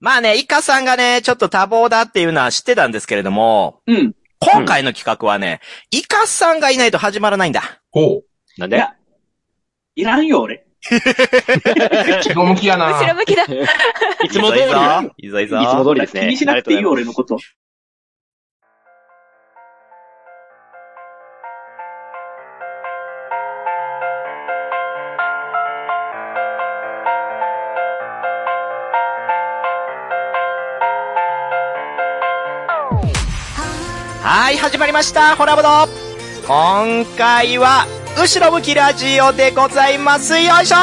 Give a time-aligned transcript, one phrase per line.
[0.00, 4.14] まあね、イカさんがね、ちょっと多忙だっていうのは知ってたんですけれども、うん。
[4.40, 7.80] 今回の企画はね、イカさんがいないと始まらないんだ。
[7.90, 8.22] ほ
[8.56, 8.76] なんで？
[8.76, 8.94] いや、
[9.96, 10.54] いらんよ、俺。
[10.56, 10.94] う。
[10.94, 12.92] 後ろ向きやな。
[12.96, 13.42] 後ろ向きだ。
[14.22, 14.62] いつも通り。
[14.62, 15.60] いいぞいいぞいいぞ。
[15.62, 16.20] いつも通りですね。
[16.20, 17.38] 気にしなくていいよ、あ俺のこと。
[34.30, 35.68] はい、始まりました、ホラボド
[36.46, 40.38] 今回は、後ろ向きラジオでございます。
[40.38, 40.76] よいしょ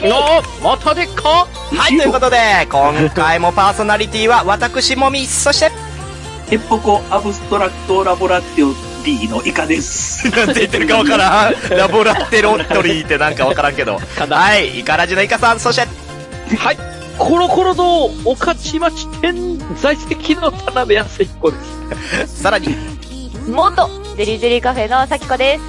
[0.00, 1.28] の、またでっか
[1.74, 5.72] はい、ということで、今回もパーソナリティは私もみ、そして、
[6.48, 10.30] ヘッポコアブストラクトラボラティオ D のイカです。
[10.30, 11.54] なんて言ってるかわからん。
[11.76, 13.98] ラボラテロットリーってなんかわからんけど。
[14.30, 15.88] はい、イカラジのイカさん、そして、
[16.56, 16.78] はい。
[17.18, 21.56] コロコロ堂、御徒町店在籍の田辺康彦で
[22.26, 22.42] す。
[22.42, 22.68] さらに、
[23.48, 25.62] 元ゼリーゼリーカフェのさきこです。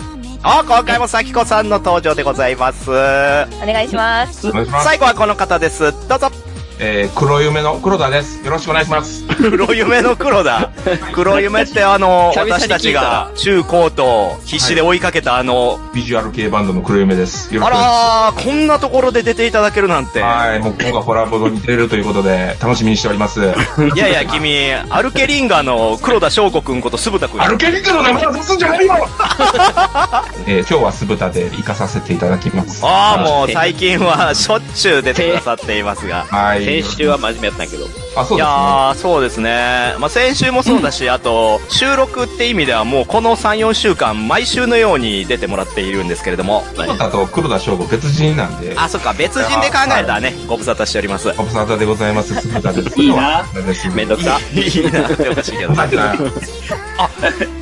[0.44, 2.90] あ、今回もさきこさんの登場でございます。
[2.90, 4.52] お願いします。
[4.84, 5.92] 最後はこの方です。
[6.08, 6.45] どうぞ。
[6.80, 8.44] えー、黒夢の黒田です。
[8.44, 9.26] よろしくお願いします。
[9.28, 10.72] 黒夢の黒だ。
[11.14, 17.54] 黒夢ってあの、 私たちが中高と必死で追いかけたあの、ビジュアル系バンドの黒夢です。
[17.54, 20.20] よろしあくお願いしまらー、こんなところで出ていただけるなんて。
[20.20, 20.20] す。
[20.20, 23.40] はい、もう今回ホラボドに出れるということで、楽しみにしております。
[23.96, 27.42] いやいや、君、アルケリンガの黒田翔子くんこと酢豚くん。
[27.42, 29.08] アルケリックの名前を出すんじゃないよ
[30.46, 32.82] えー、今日は酢豚で行かさせていただきます。
[32.84, 36.26] ああ、もう最近はしょっちゅう出てくださっていますが。
[36.30, 36.65] はい。
[36.66, 38.05] 先週は真面目やったんやけど。
[38.16, 38.38] あ、そうですね。
[38.38, 39.96] いやー、そうですね。
[40.00, 46.64] まあ、先週もそうだし、あと、収録って意味ではもうこの3、4週間、毎週のように出てもらっているんですけれども。
[46.76, 51.32] 黒田と黒田翔吾別人なんで、あ、そっか、別人で考えたらね、ご無沙汰しております。
[51.34, 52.34] ご無沙汰でございます。
[52.36, 53.02] 酢豚です。
[53.02, 53.44] いいな
[53.94, 54.40] めんどくさ。
[54.54, 55.78] いいなってほしいけどね。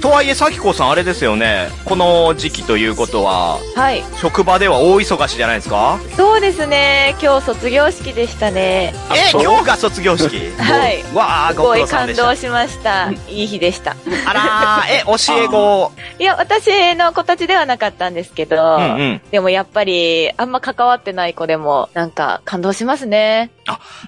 [0.01, 1.69] とはいえ、さきこさんあれですよね。
[1.85, 4.03] この時期ということは、はい。
[4.21, 5.97] 職場では大忙しじゃないですか？
[6.15, 7.15] そうですね。
[7.21, 8.93] 今日卒業式でしたね。
[9.15, 10.42] え、今日が卒業式？
[10.51, 11.03] はい。
[11.15, 12.23] わあ、すご苦労さん感でした。
[12.27, 13.11] 動しました。
[13.29, 13.95] いい日でした。
[14.25, 15.91] あらー、え、教え子。
[16.19, 19.21] いや、私の子たちではなかったんですけど、うんうん。
[19.31, 23.51] でもやっぱり、あんま関わってない子でも、なんか感動しますね。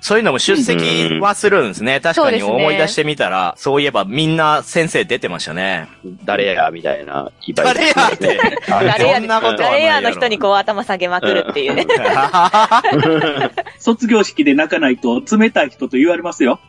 [0.01, 1.99] そういうのも出席はするんですね。
[2.01, 5.87] 確かに思い出してみたら、そういえばみんな先生出てましたね。
[6.25, 7.31] 誰や、みたいな。
[7.55, 8.39] 誰やって。
[8.67, 11.85] 誰やそんなこと誰やの人にこう頭下げまくるっていうね。
[13.79, 16.59] 卒業式で泣かないと冷たい人と言われますよ。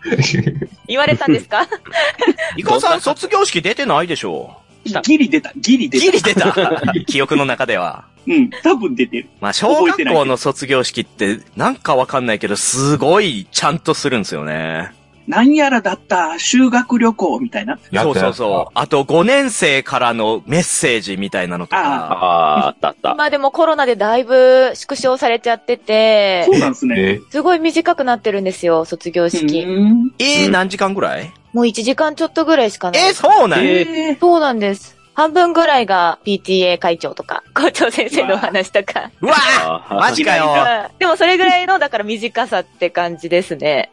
[0.86, 1.66] 言われたんですか？
[2.56, 4.56] イカさん卒業式出てないでしょ
[4.88, 6.04] したギリ出た、ギリ出た。
[6.06, 6.92] ギリ出た。
[7.06, 8.04] 記憶の中では。
[8.26, 9.28] うん、多分出てる。
[9.41, 14.92] まあ、小学校の卒業式って、なんかわかんないけど、すごいちゃんとするんですよね。
[15.28, 17.78] なんやらだった、修学旅行みたいな。
[17.92, 18.70] そうそうそう。
[18.74, 21.78] あと、5年生からのメッセージみたいなのとか。
[21.82, 23.14] あー、あったあった。
[23.16, 26.94] まあでもコロナでだいぶ縮小されちゃっててそ、うなんですね。
[26.98, 27.20] え？
[27.32, 29.62] すごい短くなってるんですよ、卒業式。
[29.62, 31.32] うんえー、うん何時間ぐらい？
[31.56, 33.03] もう1時間ちょっとぐらいしかない。
[33.03, 33.61] えー、そうなん？
[33.65, 34.96] ええーそうなんです。
[35.16, 39.10] 半分ぐらいが PTA 会長とか、 校長先生のお話とか。
[39.22, 40.44] うわマジかよ。
[40.44, 43.91] うんでもそれぐらいの、だから短さって感じですね。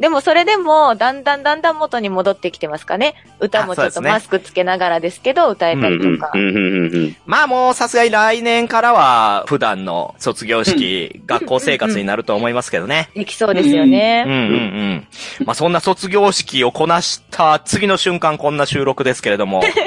[0.00, 3.14] でもそれでも、だんだんだんだん元に戻ってきてますかね。
[3.38, 6.38] 歌もちょっとマスクつけながらですけど、歌えたりとかう。
[6.38, 13.10] んうんうんうんうんまあもうさすがに来年からは普段の卒業式、学校生活になると思いますけどね。
[13.14, 14.24] できそうですようんうんね。
[14.26, 15.08] うん。
[15.44, 19.62] まあそんな卒業式をこなした次の瞬間こんな収録ですけれども、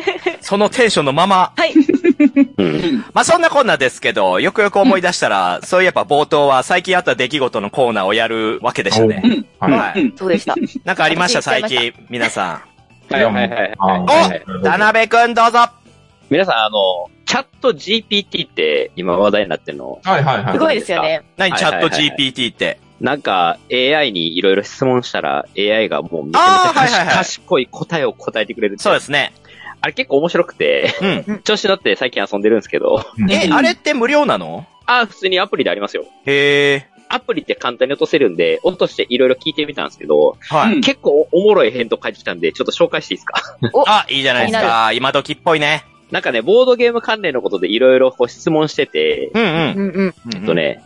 [0.46, 1.74] そのテンションのまま、はい。
[2.58, 9.24] うんまあそんなこんなですけど、よくよく思い出したら、そういえば冒頭は最近あった出来事のコーナーをやるわけでしたね。
[9.62, 9.72] うん。
[9.72, 10.14] はい。
[10.16, 10.54] そうでした。
[10.84, 11.42] なんかありました？
[11.42, 12.62] 最近、皆さ
[13.10, 14.60] はいはいはいはいあはいはい。
[14.60, 14.64] ん。
[14.64, 15.68] 田辺くんどうぞ
[16.30, 20.54] 皆さん、あの、チャット GPT って今話題になってるの、はいはいはい。
[20.54, 21.24] すごいですよね。
[21.38, 22.80] 何チャットはいはいはい GPT って？
[23.02, 29.34] なんか AI にいろいろ質問したら AI がもうめちゃめちゃはいはいはい賢い答えを答えてくれるそうですね。
[29.86, 30.96] あれ結構面白くて、
[31.28, 31.40] うん。
[31.44, 34.66] 調子乗って最近遊んでるんですけど、うんえ、あれって無料なの？
[34.88, 36.06] あー普通にアプリでありますよ。
[36.26, 36.88] へえ。
[37.08, 40.74] アプリって簡単に落とせるんで、落としていろいろ聞いてみたんですけど、はい。
[40.74, 43.58] うん結構おもろい返答返ってきたんで、ちょっと紹介していいですか？
[43.86, 44.92] あ、いいじゃないですか。
[44.92, 45.84] 今時っぽいね。
[46.10, 49.50] なんかね、ボードゲーム関連のことでいろいろ質問してて、うんうん。
[49.50, 50.14] うんうん。
[50.34, 50.54] ええっと。
[50.56, 50.82] ね、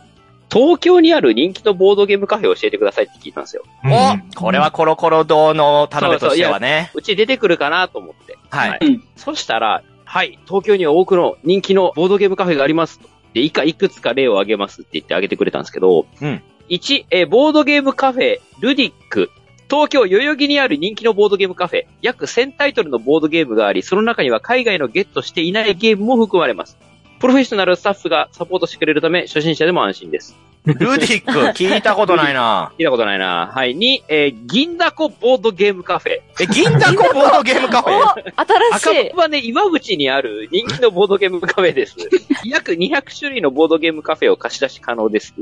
[0.52, 3.62] 東京にある人気のボードゲームカフェを教えてくださいって聞いたんですよ。
[3.84, 6.90] うんおこれはコロコロ堂の田辺としてはね。
[6.94, 8.36] うち出てくるかなと思って。
[8.50, 8.78] はい。
[8.82, 13.08] うんそしたら、はい、東京には多くの人気のボードゲームカフェがありますと。
[13.32, 19.30] で、以下いくつか例を挙げますって言って挙げてくれたんですけど、うん1、えーボードゲームカフェ、ルディック。
[19.68, 21.86] 東京代々木にある人気のボードゲームカフェ。
[22.02, 26.76] 約1000タイトルのボードゲームがあり、その中には海外のゲットしていないゲームも含まれます。
[27.20, 30.36] プロフェッショナルスタッフがサポートしてくれるため、初心者でも安心です。
[30.64, 32.72] ルディック、聞いたことないな。
[32.78, 33.50] 聞いたことないな。
[33.54, 33.76] はい。
[33.76, 36.12] 2、えー銀だこボードゲームカフェ。
[36.40, 37.94] え、銀だこボードゲームカフェ？
[37.94, 38.22] お新
[38.70, 39.10] 赤しい。
[39.14, 41.96] 羽今口にある人気のボードゲームカフェです。
[42.44, 45.34] 約200種類のボードゲームカフェを貸し出し可能です。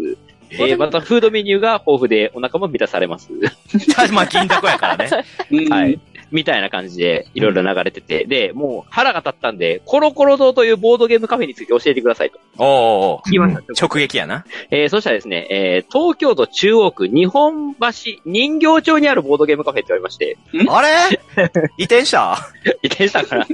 [0.50, 3.28] えーまた、フードメニューが豊富でお腹も満たされます。
[4.12, 5.10] まあ、銀だこやからね。
[5.52, 6.00] うんはい。
[6.30, 12.38] みたいな感じで、いろいろ流れてて、で、もう腹が立ったんで、コロコロ堂というボードゲームカフェについて教えてくださいと。
[12.58, 12.66] おう
[13.14, 13.62] お聞きました。
[13.86, 14.44] 直撃やな。
[14.70, 17.78] えーそしたらですね、えー東京都中央区日本橋
[18.26, 20.36] 人形町にあるボードゲームカフェって言われまして、
[20.68, 20.88] あれ？
[21.78, 22.36] 移転した？
[22.82, 23.46] 移転したから、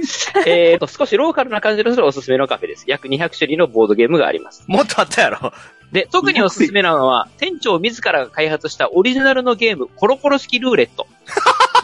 [0.45, 2.85] えーと、少しローカルな感じのするおすすめのカフェです。
[2.87, 4.63] 約200種類のボードゲームがあります。
[4.67, 5.53] もっとあったやろ。
[5.91, 11.07] で、特におすすめなのは、店長自らが開発したオリジナルのゲーム、コロコロ式ルーレット。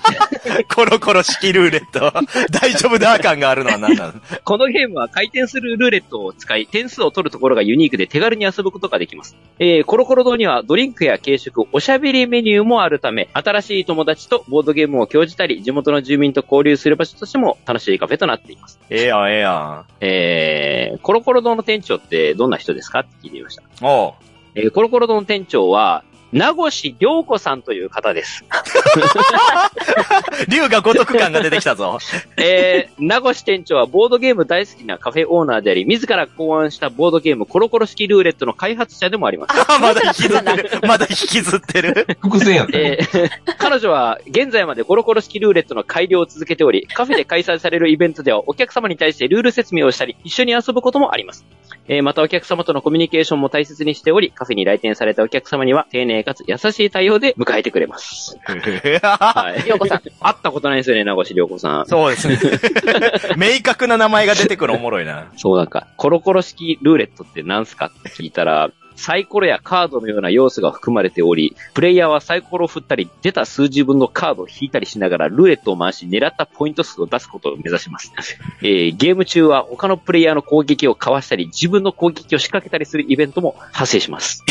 [0.73, 2.11] コロコロ式ルーレット。
[2.51, 4.13] 大丈夫だ感があるのは何なの？
[4.43, 9.35] このゲームは回転するルーレットを使い、点数を取るところがユニークで手軽に遊ぶことができます。
[9.59, 18.79] えー、コロコロ堂にはドリンクや軽食、おしゃべりメニューもあるため、新しい友達とボードゲームを興じたり、地元の住民と交流する場所としても楽しいカフェとなっています。
[18.89, 23.01] ええやん、ええやえー、コロコロ堂の店長ってどんな人ですか？
[23.01, 23.61] って聞いてみました。
[23.61, 23.65] ん。
[23.81, 24.13] おう。
[24.55, 28.45] えー、コロコロ堂の店長は、名越良子さんという方です。
[30.47, 31.97] 竜が如く感が出てきたぞ。
[32.37, 39.53] えー、名越店長はボードゲーム大好きなカフェオーナーであり、自ら考案したボードゲームコロコロ式ルーレットの開発者でもあります。
[39.53, 40.69] あ、 まだ引きずってる。
[40.87, 42.07] まだ引きずってる。
[42.21, 42.97] 伏線やったね。
[42.99, 51.45] えー彼女は現在までコロコロ式ルーレットの改良を続けており、カフェで開催されるイベントではお客様に対してルール説明をしたり、一緒に遊ぶこともあります。
[51.87, 58.37] えーまたお客様とのコミュニケーションも大切にしており、カフェに来店されたお客様には丁寧かつ優しい対応で迎えてくれます。
[58.43, 59.63] はい。
[59.63, 60.01] りょうこさん。
[60.01, 61.85] 会ったことないですよね、名越良子さん。
[61.87, 62.39] そうですね。
[63.37, 65.27] 明確な名前が出てくるおもろいな。
[65.37, 78.13] そうなんか、コロコロ式ルーレットって何すかって聞いたら、サイコロやカードのような要素が含まれており、プレイヤーはサイコロを振ったり、出た数字分のカードを引いたりしながら、ルーレットを回し、狙ったポイント数を出すことを目指します。
[78.61, 84.43] えーゲーム中は他のプレイヤーの攻撃をかわしたり、自分の攻撃を仕掛けたりするイベントも発生します。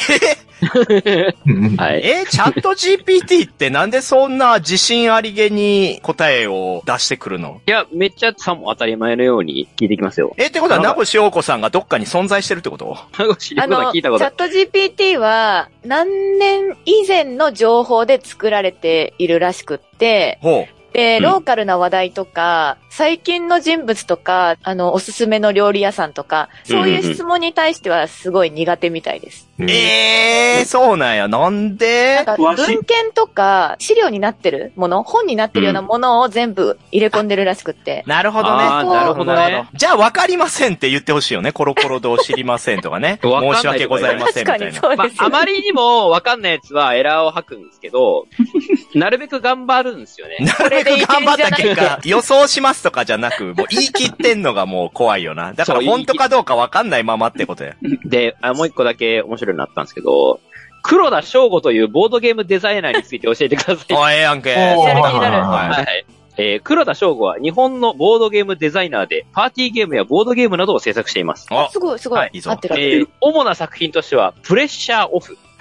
[1.46, 2.00] うんはい。
[2.04, 7.60] え、チャット GPT ってなんでそんな自信ありげに答えを出してくるの？
[7.66, 10.34] いや、めっちゃさも当たり前のように聞いてきますよ。
[10.36, 12.98] え、ってことは名越陽子さんがどっかに存在してるってこと？
[13.18, 20.80] 名越良あ子さん聞いたことあるット GPT は何年以前の情報で作られているらしくって、ほう。
[20.92, 29.49] で、うんローカルな話題とか、最近の人物とか、あの、おすすめの料理屋さんとか、そういう質問に対してはすごい苦手みたいです。
[29.68, 31.28] ええー、そうなんや。
[31.28, 38.04] なんなんでか、文献とか、資料になってるもの、本になってるようなものを全部入れ込んでるらしくって。
[38.06, 38.64] なるほどね。
[38.64, 39.68] なるほどね。
[39.74, 41.52] じゃあ分かりませんって言ってほしいよね。
[41.52, 43.18] コロコロ堂知りませんとかね。
[43.22, 44.96] 申し訳ございません確かにみたいな。
[44.96, 48.26] まあ、そうですよ、あまりにもわかんないやつはエラーを吐くんですけど、
[48.94, 50.36] なるべく頑張るんですよね。
[50.40, 55.52] なるべく頑張った結果、予想しますとかじゃなく、もう言い切ってんのがもう怖いよな。
[55.54, 57.74] だから本当かどうか分かんないままってことや。
[58.04, 60.40] で、あもう一個だけ面白いのあったんですけど、
[60.82, 63.94] 黒田翔吾というボードゲームデザイナーについて教えてください。
[63.94, 64.50] おい、ええやんけ。
[64.50, 66.06] やる気になるはい。
[66.38, 71.46] えー黒田翔吾は日本のボードゲームデザイナーで、パーティーゲームやボードゲームなどを制作しています。
[71.50, 72.18] おすごい、すごい。
[72.18, 73.08] はいいいぞ合ってるえーる。
[73.20, 75.36] 主な作品としては、プレッシャーオフ、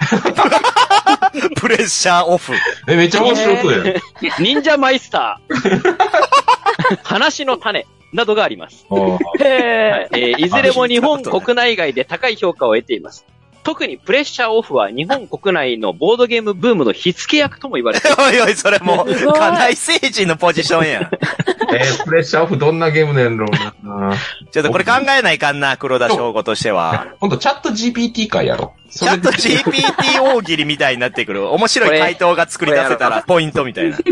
[1.60, 2.54] プレッシャーオフ。
[2.88, 3.94] え、めっちゃ面白そうやん。
[4.38, 8.86] 忍者マイスター、話の種などがあります。
[8.90, 13.26] あーはいえーいずれも日本国内外で高い評価を得ています。
[13.62, 18.22] 特にプレッシャーオフは日本国内のボードゲームブームの火付け役とも言われています。
[18.30, 21.10] おいおい、それもう、すごい家内政治のポジションやん。
[21.72, 24.16] えープレッシャーオフどんなゲームなんやろうな。
[24.50, 27.08] ちょっとこれ考えないかんな、黒田翔吾としては。
[27.20, 28.74] 今度チャット GPT 会やろ。
[28.90, 31.48] チャット GPT 大喜利みたいになってくる。
[31.48, 33.96] 面白い回答が作り出せたら、ポイントみたいな。
[33.96, 34.02] い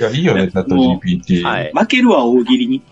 [0.00, 1.42] や、いいよね、チャット GPT。
[1.44, 1.72] はい。
[1.72, 2.82] 負けるわ、大喜利に。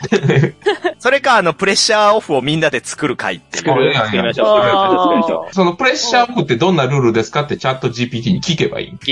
[0.99, 3.65] それか、あの、プレッシャーオフをみんなで作る回っていう。
[3.65, 4.63] 作る作りましょう。
[4.63, 4.99] 作りましょう。
[4.99, 8.99] 作りましょそのプレッシャーオフってどんなルールですかってチャット GPT に聞けばいい。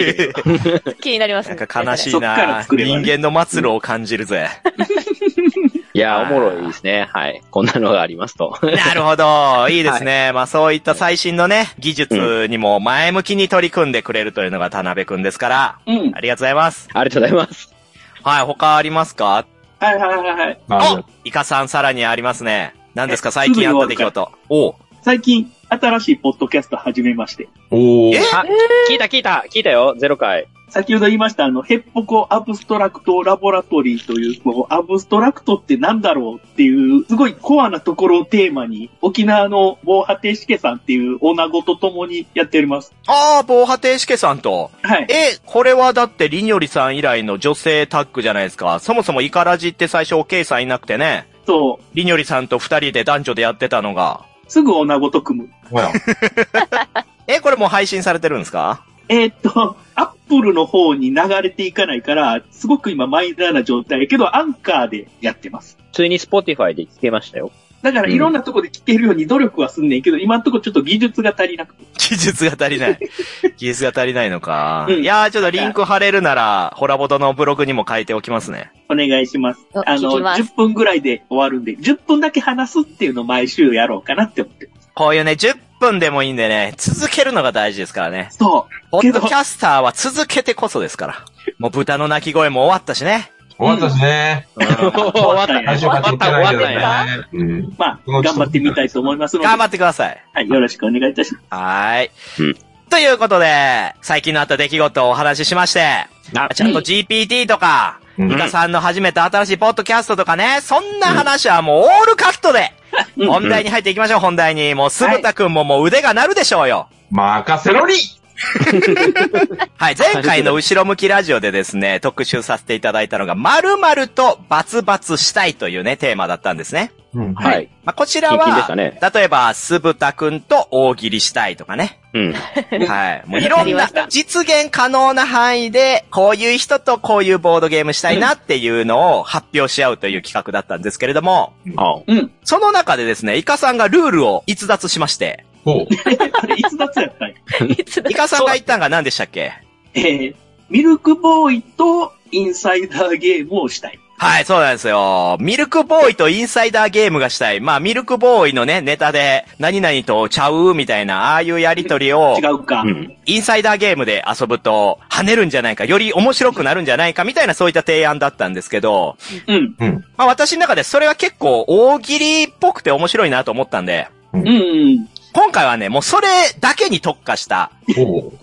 [1.01, 1.57] 気になりますね。
[1.57, 4.49] なんか悲しいな人間の末路を感じるぜ。
[5.93, 7.09] いやー、おもろいですね。
[7.13, 7.43] はい。
[7.51, 8.57] こんなのがありますと。
[8.63, 9.69] なるほど。
[9.71, 10.31] いいですね。
[10.33, 16.13] まあそういった最新のね、技術にも前向きに取り組んでくれるというのが田辺くんですから、うん。
[16.15, 16.89] ありがとうございます。
[16.93, 17.75] ありがとうございます。
[18.23, 19.45] はい、他ありますか？
[19.81, 20.59] はいはいはいはい。
[20.69, 22.75] あおイカさんさらにありますね。
[22.95, 23.31] 何ですか？
[23.33, 24.31] 最近あった出来事。
[24.49, 27.49] おう最近、新しいポッドキャスト始めまして。
[27.71, 28.17] おー。
[28.17, 28.45] えあ、
[28.91, 30.47] 聞いた聞いた聞いたよ、ゼロ回。
[30.71, 42.93] 先ほど言いました、あの、ヘッポコアブストラクトラボラトリーという、こう、アブストラクトってなんだろうっていう、すごいコアなところをテーマに、沖縄の防波堤しけさんっていう女子と共にやっております。
[43.09, 44.71] ああ、防波堤しけさんと。
[44.83, 45.07] はい。
[45.11, 48.79] え、これはだってりにょりさん以来の女性タッグじゃないですか。
[48.79, 51.27] そもそもイカラジって最初おけいさんいなくてね。
[51.47, 54.21] そう、りにょりさんと二人で男女でやってたのが。
[54.47, 55.49] すぐ女子と組む。
[57.27, 58.83] え、これもう配信されてるんですか？
[59.11, 65.77] えーっと、 Apple の方に流れていかないから、すごく今マイナーな状態やけど、アンカーでやってます。
[65.89, 67.51] 普通に Spotify で聞けましたよ。
[67.83, 71.85] だからいろんなとこで聞けるように努力はすんねんけど、今んとこちょっと技術が足りなくて。
[71.97, 72.99] 技術が足りない。
[73.59, 74.87] 技術が足りないのか。
[74.89, 78.71] うんいやー、ちょっとリンク貼れるなら、ホラボトのブログにも書いておきますね。
[78.89, 79.67] お願いします。
[79.75, 84.89] おあの、聞きます10分ぐらいで終わるんで、10分だけ話すっていうのを毎週やろうかなって思ってます。
[84.95, 88.29] こういうね、10分でもいいんでね、続けるのが大事ですからね。
[88.31, 88.91] そう。
[88.91, 91.25] ポッドキャスターは続けてこそですから。
[91.59, 93.33] もう豚の鳴き声も終わったしね。
[93.59, 94.47] 終わったしね。
[94.55, 97.29] 終わった終最初から撮ってないけど終わね。
[97.33, 97.75] うん。
[97.77, 100.25] まあ、頑張ってみたいと思いますので、頑張ってください。
[100.33, 101.45] はい、よろしくお願いいたします。
[101.51, 102.11] はーい。
[102.41, 112.80] うんということで、最近のあった出来事をお話ししまして、あちゃんと GPT とか、うんイカさんの始めた新しいポッドキャストとかね、そんな話はもうオールカットで、うん
[113.17, 114.75] 本題に入っていきましょう、本題に。
[114.75, 116.89] もう、すぶたくんももう腕が鳴るでしょうよ。
[117.11, 117.95] 任せろり
[119.77, 126.93] はい、前回の後ろ向きラジオでですね、特集させていただいたのが、〇〇とバツバツしたいというね、テーマだったんですね。
[127.15, 127.35] うん。
[127.35, 127.69] はいはい。
[127.85, 131.99] まあ、こちらは、たね例えば、すぶたくんと大喜利したいとかね。
[132.15, 132.33] うん。
[132.87, 133.23] はい。
[133.27, 142.31] もういろんな実現可能な範囲で、こういう人とこういうボードゲームしたいなっていうのを発表し合うという企画だったんですけれども、あうん。
[142.45, 145.87] その中でですね、イカさんがルールを逸脱しまして、ほう。
[146.43, 147.31] あれ、いつ脱やったん
[148.11, 149.53] イカさんが言ったんが何でしたっけ？
[149.95, 150.35] えー、
[150.69, 153.99] ミルクボーイとインサイダーゲームをしたい。
[154.23, 155.39] はい、そうなんですよ。
[155.41, 157.61] ミルクボーイとインサイダーゲームがしたい。
[157.61, 162.83] まあ、ミルクボーイのね、ネタで、何々とちゃうみたいな、ああいうやりとりを違、うか。
[162.83, 163.17] うん。
[163.25, 169.75] インサイダーゲームで遊ぶと、跳ねるんじゃないか、より面白くなるんじゃないか、みたいなそういった提案だったんですけど、うん。
[169.79, 170.05] うん。
[170.19, 175.09] まあ私の中でそれは結構大喜利っぽくて面白いなと思ったんで、うんうん。
[175.33, 176.27] 今回はね、もうそれ
[176.59, 177.71] だけに特化した。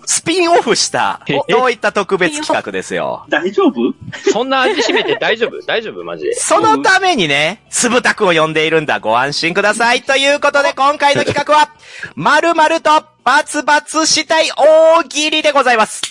[0.06, 3.26] スピンオフした、えそういった特別企画ですよ。
[3.30, 3.94] 大丈夫？
[4.32, 5.62] そんな味しめて大丈夫？
[5.66, 6.04] 大丈夫？
[6.04, 6.34] マジで。
[6.36, 9.00] そのためにね、つぶたくを呼んでいるんだ。
[9.00, 10.04] ご安心ください。
[10.04, 11.70] ということで、今回の企画は、
[12.16, 12.90] 〇〇と
[13.24, 16.02] バツバツしたい大喜利でございます。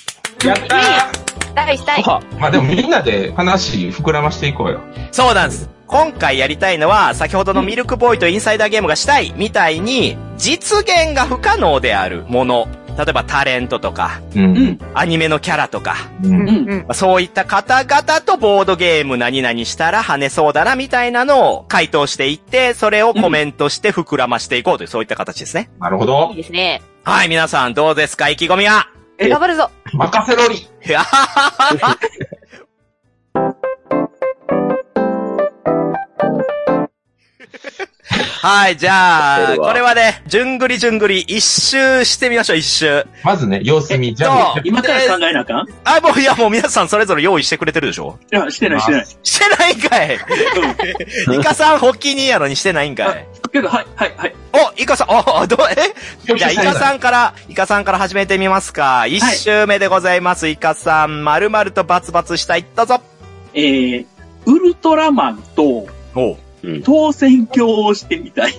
[0.45, 2.05] やったしたいしたい。
[2.39, 4.81] まあでもみんなで話膨らましていこうよ。
[5.13, 5.71] そうなんです。
[5.87, 12.69] 今回やりたいのは、先ほどのミルクボーイとインサイダーゲームがしたいみたいに、実現が不可能であるもの。
[12.99, 14.41] 例えばタレントとか、う。
[14.41, 14.79] うんん。
[14.95, 16.29] アニメのキャラとか、う。
[16.29, 25.69] うんそういった方々とボードゲーム何々したら跳ねそうだなみたいなのを回答していって、それをコメントして膨らましていこうという、そういった形ですね。
[25.77, 26.37] いなるほどい。
[26.37, 26.83] ですね。
[27.05, 28.31] はい、皆さんどうですか？
[28.31, 28.89] 意気込みは？
[28.95, 29.71] え頑張るぞ。
[29.93, 30.69] 任せろり
[38.39, 43.07] はい、じゃあ、これはね、じゅんぐりじゅんぐり一周してみましょう、一周。
[43.25, 45.69] まずね、様子見、じゃあ、今から考えなあかん？
[45.69, 48.19] いあ、もう、いや、もう皆さんそれぞれ用意してくれてるでしょ？
[48.31, 49.07] や、してないしてない。
[49.23, 50.19] してないんかい
[51.41, 54.35] イカさん発起人やのにしてないんかいけど、はい、はい、はい。
[54.53, 55.59] お、イカさん、お、どう、
[56.29, 56.35] え？
[56.37, 59.07] じゃあ、イカさんから、イカさんから始めてみますか。
[59.07, 60.49] 一周目でございます。
[60.49, 62.65] イカさん、まるまるとバツバツしたい。
[62.77, 63.01] どうぞ。
[63.55, 64.07] えー、
[64.45, 66.83] ウルトラマンとおうん。
[66.83, 68.55] 当選鏡をしてみたい。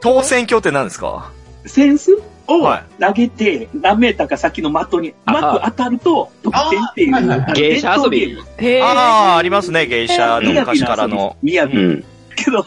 [0.00, 1.30] 当選鏡って何ですか？
[1.64, 2.12] センス
[2.46, 7.54] をは投げて、何メーターか先の的にうあまく当たると得点っていう。
[7.54, 8.36] 芸者遊び
[8.82, 11.36] ああ、ありますね、芸者の昔からの。
[11.42, 11.76] みやび。
[11.76, 12.04] うん。
[12.36, 12.64] けど、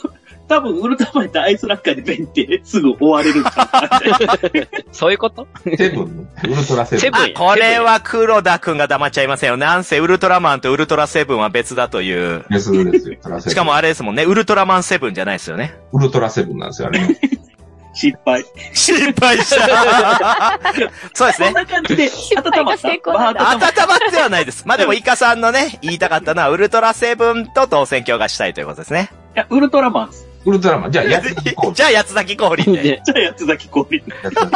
[0.50, 5.48] 多分、ウルトラマンってアイスラッカーでベンってすぐ終われるんちゃうかな そういうこと？
[5.78, 7.00] セブン、ウルトラセブン。
[7.00, 9.58] セブンあ、これは黒田くんが黙っちゃいませんよ。
[9.58, 12.44] なんせウルトラマンとウルトラセブンは別だという。
[12.50, 13.18] ですですよ。
[13.42, 15.76] しかもあれですもんね、ウルトラマンセブンじゃないですよね。
[15.94, 17.00] ウルトラセブンなんですよ、あれ。
[17.94, 18.44] 失敗。
[18.74, 20.60] 心配した。
[21.14, 21.54] そうですねこん。
[21.56, 22.88] な感じで、温まった。
[22.90, 24.64] 温まってはないです。
[24.66, 29.10] まあでも、イカさんのね、言いたかったのは、ウルトラセブンと当選鏡がしたいということですね。
[29.36, 30.29] たいや、ウルトラマンっす。
[30.46, 30.92] ウルトラマン。
[30.92, 31.74] じゃあ、やっていこう。
[31.74, 33.98] じゃあ、八つ咲き氷じゃあ、やつ崎氷。
[33.98, 34.52] やってみよう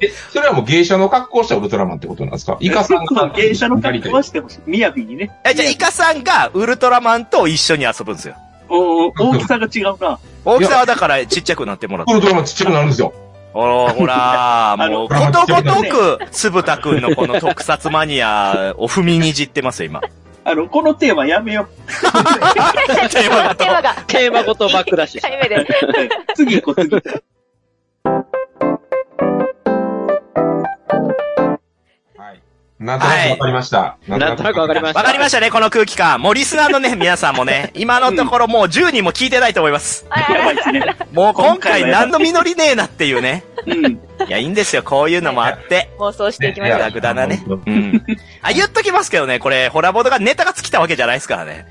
[0.04, 2.56] え、それはもう芸者の格好したウルトラマンってことなんですか？
[2.60, 3.30] イカさんが。
[3.36, 4.58] 芸者の格好はしてほしい。
[4.66, 5.30] みやびにね。
[5.44, 8.34] え、じゃあ、イカさんがウルトラマンと一緒に遊ぶんですよ。
[8.68, 10.18] おー大きさが違うな。
[10.44, 12.12] 大きさはだからちっちゃくなってもらって。
[12.12, 13.12] ウルトラマンちっちゃくなるんですよ。
[13.52, 20.00] ほら、ほら、もう、あのことごとく、つぶたくんのこの特撮マニアを踏みにじってますよ、今。
[20.44, 23.94] あの、このテーマやめよテーマがとテーマが。
[24.06, 25.56] テーマごとバックダッシュ1回目で。
[25.56, 25.66] う。
[26.34, 26.96] 次行こう、次。
[32.16, 32.42] はい。
[32.80, 33.98] なんとなくわかりました。
[34.08, 34.98] なんとなくわかりました。
[34.98, 36.20] わかりましたね、この空気感。
[36.20, 40.06] もうリスナーのね、 皆さんもね、今のところもう10人も聞いてないと思います。
[40.10, 40.96] やばいですね。
[41.12, 43.44] もう今回何の実りねえなっていうね。
[43.64, 43.86] うん。
[43.86, 45.90] いや、いいんですよ、こういうのもあって。
[45.98, 46.78] 妄想していきましょう。
[46.78, 47.44] グダグダなね。
[47.46, 48.04] うん。
[48.42, 51.66] あ、言っときますけどね、これ、ホラボードがネタが尽きたわけじゃないですからね。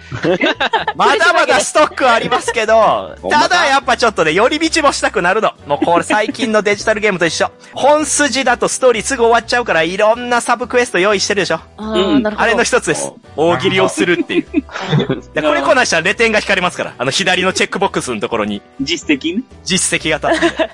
[0.95, 5.53] まだまだストックはありますけど、ただやっぱちょっとね、寄り道もしたくなるの。
[5.67, 7.51] もうこれ最近のデジタルゲームと一緒。
[7.75, 11.59] 本筋だとストーリーすぐ終わっちゃうから、いろんなサブクエスト用意してるでしょ。
[11.77, 12.41] あーなるほど。
[12.41, 13.11] あれの一つです。
[13.35, 14.45] 大喜利をするっていう。
[15.33, 16.93] でこれこなしたらレ点が光りますから。
[16.97, 19.43] あの左のチェックボックスのところに実績ね。
[19.63, 20.71] 実績が立って。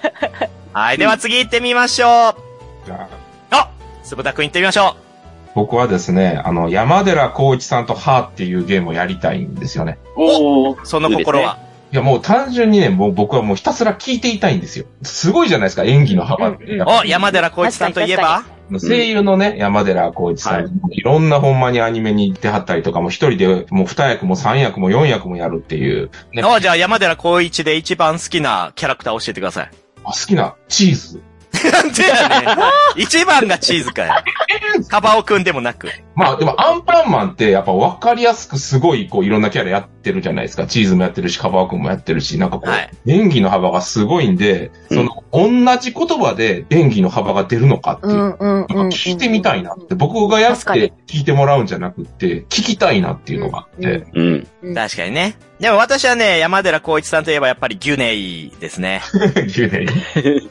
[0.74, 2.86] はい、では次行ってみましょう。
[2.86, 3.08] じゃ
[3.52, 3.70] ああ
[4.04, 4.96] つぶたくん行ってみましょ
[5.58, 9.98] 僕はですね、あの、山寺孝一さんとハーっていうゲームをやりたいんですよね。
[10.16, 10.84] おー。
[10.84, 10.86] う。
[10.86, 11.58] その心は？
[11.92, 14.86] いや、もう単純にね、もう僕はもうひたすら聞いていたいんですよ。
[15.02, 18.44] すごいじゃないですか、演技の幅っお、山寺孝一さんといえば？
[18.80, 29.72] 声優のね、山寺孝一さん、、はいろんなほんまにアニメに出はったりとか、もう一人でもう二役も三役も四役もやるっていう、ね、お、じゃあ山寺孝一で一番好きなキャラクター教えてください。
[30.04, 31.22] 好きなチーズ。
[31.72, 32.54] なんでやね
[32.98, 33.02] ん。
[33.02, 34.14] 一番がチーズかよ。
[34.90, 35.90] カバオくんでもなく。
[36.18, 40.66] まあでもアンパンマンってやっぱ分かりやすくすごいこういろんなキャラやってるじゃないですか。
[40.66, 48.18] チーズもやってるし、カバー君もやってるし、なんかこう、はい演技の幅がすごいんで、その、同じ言葉で演技の幅が出るのかっていうう。
[48.18, 48.88] んうんうんうん。
[48.90, 49.96] 聞いてみたいなって。
[49.96, 54.08] 僕がやっ確かにて聞いてもらうんじゃなくって、聞きたいなっていうのがあって。
[54.14, 54.48] うん。
[54.64, 55.38] うん確かにね。
[55.60, 59.02] でも私はね、山寺孝一さんといえばやっぱりギュネイですね。
[59.56, 59.86] 言うね。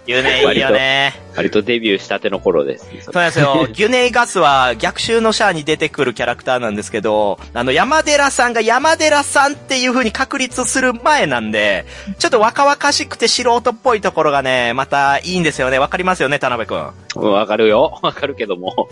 [0.06, 1.14] ギュネイいいよね。
[1.36, 2.88] 割とデビューしたての頃です。
[3.02, 3.68] そうなんですよ。
[3.72, 11.84] ギュネイガスは逆襲のシャアに出てくるキャラクターなんですけど、あの、山寺さんが山寺さんっていう風に確立する前なんで、
[12.18, 15.78] ちょっと若々しくて素人っぽいところがね、またいいんですよね。
[15.78, 16.78] わかりますよね、田辺くん。
[17.16, 17.98] うんわかるよ。
[18.02, 18.88] わかるけども。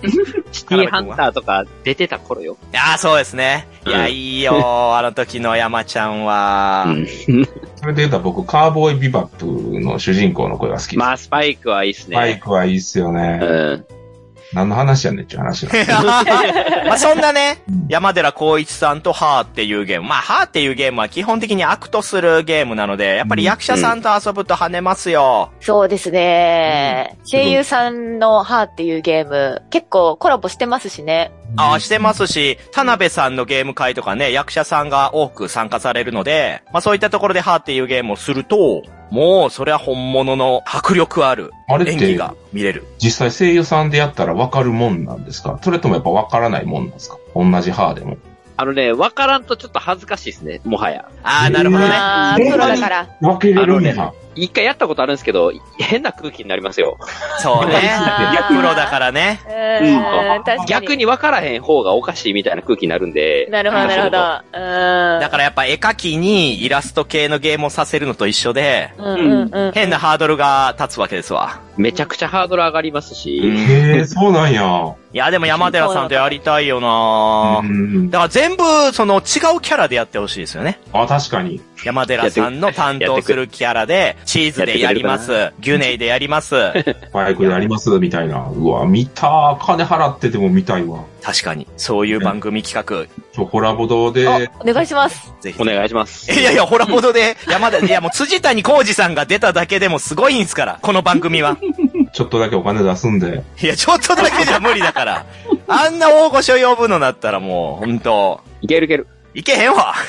[0.51, 2.57] シティハンターとか出てた頃よ。
[2.73, 3.69] いやー、そうですね。
[3.87, 6.85] いや、うんいいよあの時の山ちゃんは。
[6.87, 7.07] うん。
[7.77, 9.47] それで言うと僕、カウボーイビバップ
[9.81, 10.99] の主人公の声が好きです。
[10.99, 12.17] まあ、スパイクはいいっすね。
[12.17, 13.41] スパイクはいいっすよね。
[13.43, 13.87] うん。
[14.55, 15.73] 何の話やねんっていう話な
[16.87, 20.09] まあそんなねうん、山寺孝一さんとハーっていうゲーム。
[20.09, 25.51] まあ、ハーっていうゲームは基本的にアクトするゲームなので、やっぱり役者さんと遊ぶと跳ねますよ。
[25.61, 27.17] そうですね。
[27.31, 31.33] 声優さんのハーっていうゲーム、結構コラボしてますしね。
[31.57, 41.53] ああ、してますし、田辺さんのゲーム会とかね、役者さんが多く参加されるので、まあそういったところでハーっていうゲームをすると、もう、それは本物の迫力ある
[41.87, 42.85] 演技が見れる。
[42.99, 45.59] 実際声優さんでやったら分かるもんなんですか？
[45.63, 47.19] それともやっぱ分からないもんなんですか？
[47.35, 48.17] 同じ歯でも。
[48.57, 50.61] あのね、わからんとちょっと恥ずかしいですね。
[50.65, 51.09] もはや。
[51.23, 51.91] ああ、なるほどね。
[51.93, 53.09] あー、プロだから。
[53.21, 54.13] 分けれるんあや。
[54.35, 56.99] 一回やったことあるんですけど、変な空気になりますよ。
[57.39, 57.75] そうね。
[58.49, 59.41] プロだからね。
[59.81, 60.67] うん、確かに。
[60.67, 63.47] 逆に分からへん方がおかしいみたいな空気になるんで。
[63.51, 64.19] なるほど、なるほど。
[64.19, 65.21] うん。
[65.21, 68.91] だからやっぱ絵描きにイラスト系のゲームをさせるのと一緒で。
[69.75, 71.61] 変なハードルが立つわけですわ。
[71.77, 73.41] めちゃくちゃハードル上がりますし。
[73.41, 74.95] へえ、そうなんや。
[75.13, 80.81] いや、でも山寺さんとやりたいよなうんだから全部、その違うキャラでやってほしいですよね。
[80.93, 81.61] あ、確かに。
[81.85, 85.53] 山寺さんの担当するキャラで、チーズでやります。
[85.61, 86.55] ギュネイでやります。
[87.13, 88.49] バイクでありますみたいな。
[88.55, 89.59] うわ、見た。
[89.61, 91.05] 金払ってても見たいわ。
[91.25, 91.67] 確かに。
[91.79, 94.29] そういう番組企画、ちょ、ホラボドで、
[94.61, 95.33] お願いします。
[95.41, 95.65] ぜひお。
[95.65, 96.31] 願いします。
[96.31, 101.57] いやいや、ホラボドで、山田、いやもう辻谷浩二さんが出ただけでもすごいんですから、この番組は。
[102.13, 103.43] ちょっとだけお金出すんで。
[103.63, 105.25] いや、ちょっとだけじゃ無理だから。
[105.67, 109.07] あんな大御所呼ぶのだったらもう、ほんと、いけるいける。
[109.33, 109.95] いけへんわ。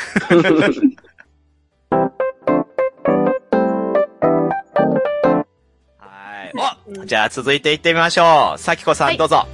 [5.98, 6.52] はい。
[7.00, 8.60] おじゃあ続いて行ってみましょう。
[8.60, 9.48] さきこさんどうぞ。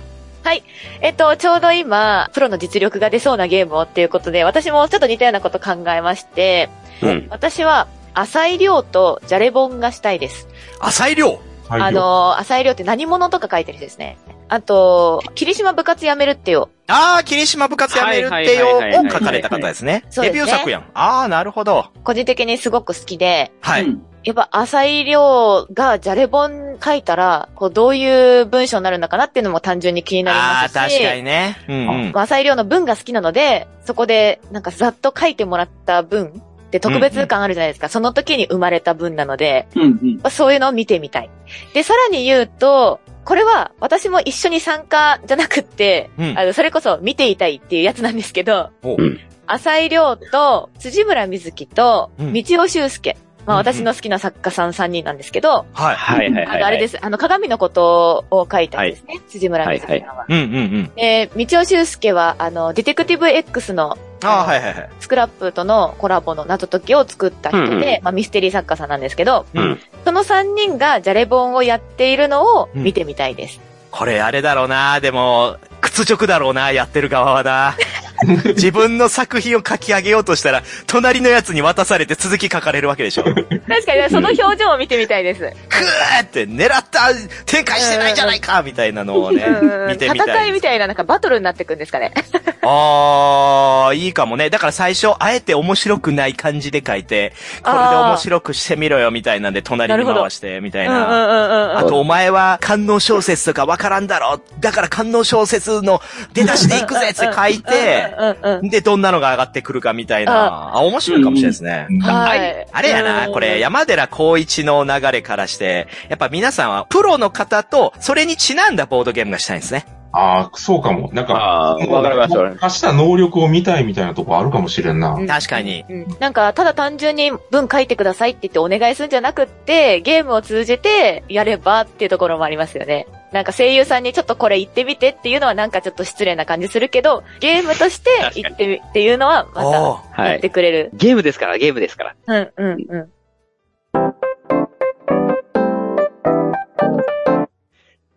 [0.44, 0.64] はい。
[1.02, 6.70] えっと、ちょうど今、プロの実力が出そうなゲームをっていうことで、私もちょっと似たようなこと考えまして、
[7.02, 7.28] うん。
[7.30, 10.48] 私は、浅井亮とジャレボンがしたいです。
[10.80, 11.40] 浅井亮？
[11.70, 14.18] はいあ、の、浅井亮って何者とか書いてる人ですね。
[14.50, 16.70] あと、霧島部活やめるってよ。
[16.88, 20.04] あー、霧島部活やめるってよを書かれた方ですね。
[20.22, 20.86] デビュー作やん。
[20.94, 21.86] あー、なるほど。
[22.04, 23.84] 個人的にすごく好きで、はい。
[23.84, 31.58] うんやっぱ浅井亮がジャレボン書いたら、こうどういう文章になるのかなっていうのも単純に気になりますし、確かにね。
[31.68, 32.12] うんうん。
[32.14, 37.90] まあ浅井亮の文が好きなので、そこでなんかざっと書いてもらった文で、特別感あるじゃないですか。
[37.90, 40.16] その時に生まれた分なので、うんうん。
[40.18, 41.30] まあそういうのを見てみたい。
[41.74, 53.18] で、さらに言うと、これは私も一緒に参加じゃなくって、うんあの、それこそ見ていたいっていうやつなんですけど、おうん浅井亮と辻村瑞希とうん道尾修介。
[53.18, 55.96] まあうんうん私の好きな作家さん3人なんですけど、はい。
[55.96, 56.58] はいはいはい。。
[56.58, 57.06] あの、あれですす。
[57.06, 59.20] あの、鏡のことを書いたんですね。
[59.28, 60.26] 辻村瑞希さんは。
[60.28, 60.92] うんうんうん。
[60.96, 64.90] で、道尾修介は、あの、ディテクティブ X の、ああ、はいはいはい。
[65.00, 69.80] スクラップとのコラボの謎解きを作った人で、うんうんまあミステリー作家さんなんですけど、うん。
[70.06, 73.60] その3人がジャレボンをやっているのを見てみたいです。
[73.90, 77.76] これあれだろうな、でも、屈辱だろうな、やってる側はな。
[78.56, 83.24] 自分の作品を書き上げようとしたら、隣のやつに渡されて続き書かれるわけでしょ。
[83.24, 83.34] く
[83.68, 85.44] 確かに、その表情を見てみたいです。
[85.44, 87.10] ーって、狙った
[87.46, 90.36] 展開してないじゃないかみたいなのをねうん、見てみたい。
[90.36, 92.14] 戦いみたいな、なんかバトルになってくんですかね。
[92.62, 94.50] あー、いいかもね。
[94.50, 101.78] だから最初、あえて面白くない感じで書いて、これで面白くしてみろよ、みたいなんで、隣に回して、みたいな。
[101.78, 106.02] あと、お前は、観音小説とかわからんだろだから観音小説の
[106.34, 110.76] 出だしでいくぜって書いて、うんうんうんで、どんなのが上がってくるかみたいな。
[110.76, 111.88] あ、面白いかもしれないですね。
[111.90, 112.68] うんはい。
[112.72, 119.86] あれやな、うんこれ、山寺孝一の流れからして、やっぱ皆さんはプロの方と、それにちなんだボードゲームがしたいんですね。
[120.14, 121.10] ああ、そうかも。
[121.14, 125.14] なんか、ああ、わかりましたわかりま化した能力を見たいみたいなとこあるかもしれんな。
[125.14, 125.86] うん確かに。
[125.90, 133.08] うんなんか、ただ単純に文書いてくださいって言ってお願いするんじゃなくって、ゲームを通じてやればっていうところもありますよね。
[133.32, 140.90] なんか声優さんにちょっとこれ言ってみてっていうのはなんかちょっと失礼な感じするけど、ゲームとして言ってみっていうのはまたやっはいてくれる。
[140.94, 142.16] ゲームですから、ゲームですから。
[142.28, 143.10] うんうんうん。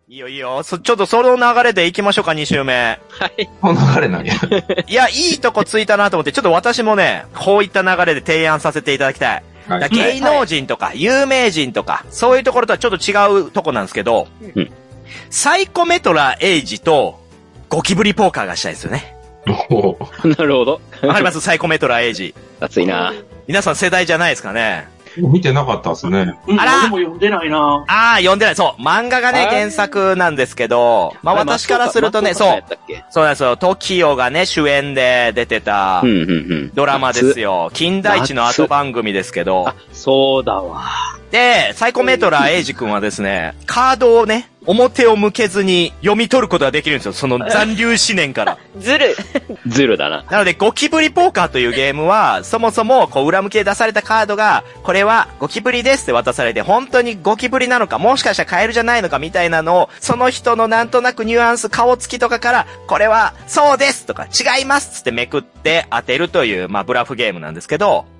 [0.07, 0.61] いいよいいよ。
[0.61, 2.99] そ、ちょっとその流れで行きましょうか、2週目。
[3.09, 3.49] はい。
[3.59, 4.33] この流れなんや。
[4.87, 9.43] いや、いいとこついたなと思って、ちょっと私もね、こういった流れで提案させていただきたい。
[9.67, 14.71] はだから芸能人とか、有名人とか、そういうところとはちょっと違うとこなんですけど、うん
[15.29, 17.19] サイコメトラエイジと、
[17.69, 19.15] ゴキブリポーカーがしたいですよね。
[19.69, 20.81] おー なるほど。
[21.03, 21.41] わかります？
[21.41, 22.35] サイコメトラエイジ。
[22.59, 23.13] 熱いな。
[23.47, 24.87] 皆さん世代じゃないですかね。
[25.17, 26.35] 見てなかったですね。
[26.47, 28.55] うん、あら俺も読んでないなああ、読んでない。
[28.55, 28.81] そう。
[28.81, 32.63] 漫画がね、原作なんですけど、まあ私からするとね、そう。
[33.09, 33.57] そうなんですよ。
[33.57, 36.03] TOKIO がね、主演で出てた。
[36.73, 37.69] ドラマですよ。
[37.73, 40.83] 金田一の後番組ですけどあ。、そうだわ。
[41.31, 47.13] で、サイコメトラエイジ君はですね、カードをね、表を向けずに読み取ることができるんですよ。
[47.13, 48.57] その残留思念から。
[48.77, 49.15] ずる。
[49.67, 50.23] ズルだな。
[50.29, 68.05] なので、ゴキブリポーカーというゲームは、そもそも、こう、裏向きで出されたカードが、これはゴキブリですって渡されて、本当にゴキブリなのか、もしかしたらカエルじゃないのかみたいなのを、その人のなんとなくニュアンス、顔つきとかから、これは、そうですとか、違いますっつってめくって当てるという、まあ、ブラフゲームなんですけど、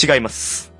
[0.00, 0.72] 違います。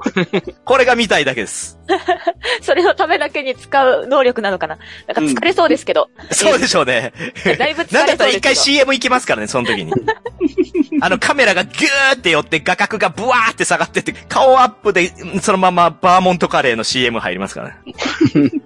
[0.65, 1.79] これが見たいだけです。
[2.63, 6.09] それのためだけに使う能力なのかななんか疲れそうですけど。
[6.31, 7.13] そうでしょうね。
[7.59, 8.79] だいぶ疲なんだったら一回れそうですけど。
[8.79, 9.93] CM 行きますからね、その時に。
[11.01, 17.75] あのカメラがギューって寄って画角がブワーって下がってって、顔アップでそのままバーモントカレーの CM 入りますからね。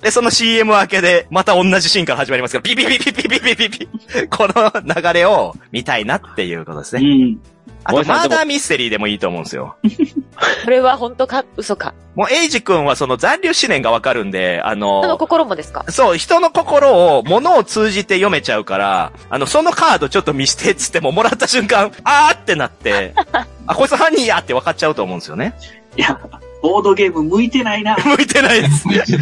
[0.01, 3.89] で、その CM 明けでまた同じシーンから始まりますから、ビビビビビビビビビ
[4.29, 7.03] この流れを見たいなっていうことですね。
[7.03, 7.39] うん。
[7.85, 9.77] あと、マーダーミステリーでもいいと思うんですよ。
[10.65, 11.45] これは本当か？
[11.57, 11.95] 嘘か。
[12.15, 15.85] もう、エイジ君はその残留思念がわかるんで、あ人のの、心もですか？
[15.89, 23.15] そう、人の心を、物を通じて読めちゃうから、あの、そのカードちょっと見してっつっても、もらった瞬間、あーってなって、
[23.67, 25.55] あ、こいつ犯人やって分かっちゃうと思うんですよね。
[25.97, 26.19] いや、
[26.63, 27.97] ボードゲーム向いてないな。
[27.97, 28.87] 向いてないです。
[28.89, 29.17] 見 て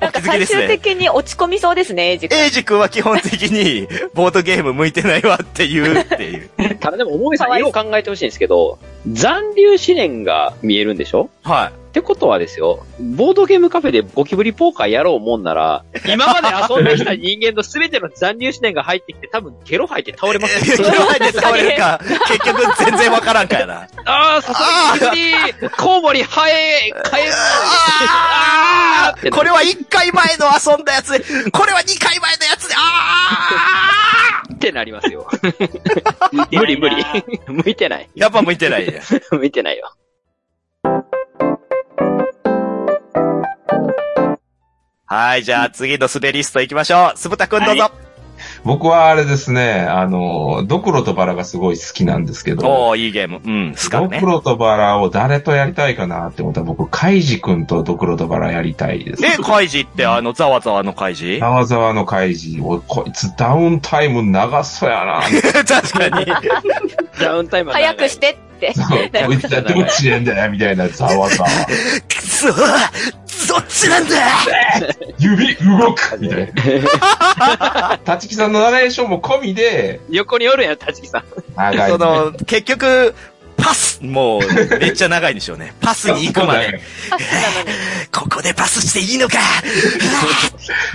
[0.00, 0.20] なんか。
[0.22, 2.38] 最終的に落ち込みそうですね、エイジ君。
[2.38, 6.48] エイジ君は基本的に、 ボードゲーム向いてないわって言うっていう。
[6.80, 8.78] ただでも、思いさん、よう考えてほしいんですけど、
[9.10, 11.28] 残留思念が見えるんでしょ？
[11.42, 11.87] はい。
[11.98, 20.88] ってことはですよ、ボードゲームカフェでゴキブリポーカーやろうもんなら、 今まで遊んできた人間の全ての残留思念が入ってきて、多分ゲロ吐いて倒れますよ。
[20.88, 23.88] 目の前で倒れるか、結局全然わからんかやな。
[24.04, 35.28] ああ、さすがにゴキブリ、コウモリ、ハエ、カエル、あってーこれは1回前の遊んだやつで、これは2回前のやつで、あーってなりますよ。
[36.52, 37.04] 無 理無理。
[37.48, 38.08] 向いてない。
[38.14, 39.00] やっぱ向いてないね。
[39.30, 39.92] 向いてないよ。
[45.10, 47.18] はい、じゃあ次の滑りスト行きましょう。
[47.18, 47.90] すぶたくんどうぞ。
[48.62, 53.40] 僕はあれですね、あの、ドクロとバラがすごい好きなんですけど、おー、いいゲーム。
[53.42, 54.30] うん、スカルねドク。
[54.30, 59.24] ロとバラを誰とやりたいかなって思ったら僕、カイジ君とドクロとバラやりたいです。
[59.24, 61.38] え、カイジってあの、ざわざわのカイジ？
[61.40, 65.22] ざわざわのカイジ、おいこいつダウンタイム長そうやな。
[65.64, 66.26] 確かに。
[67.18, 68.74] ダウンタイム早くしてって。
[69.26, 71.48] こいつはどっちなんだよ、みたいなざわざわ。
[72.08, 72.48] くそ
[73.48, 74.16] どっちなんだ？
[75.18, 77.98] 指動くみたいな。
[78.14, 81.24] 立木さんのナレーションも込みで、横におるやん、立木さん。
[81.88, 83.14] その、結局、
[83.58, 85.74] パスもう、めっちゃ長いんでしょうね。
[85.82, 86.80] パスに行くまで。
[88.12, 89.38] ここでパスしていいのか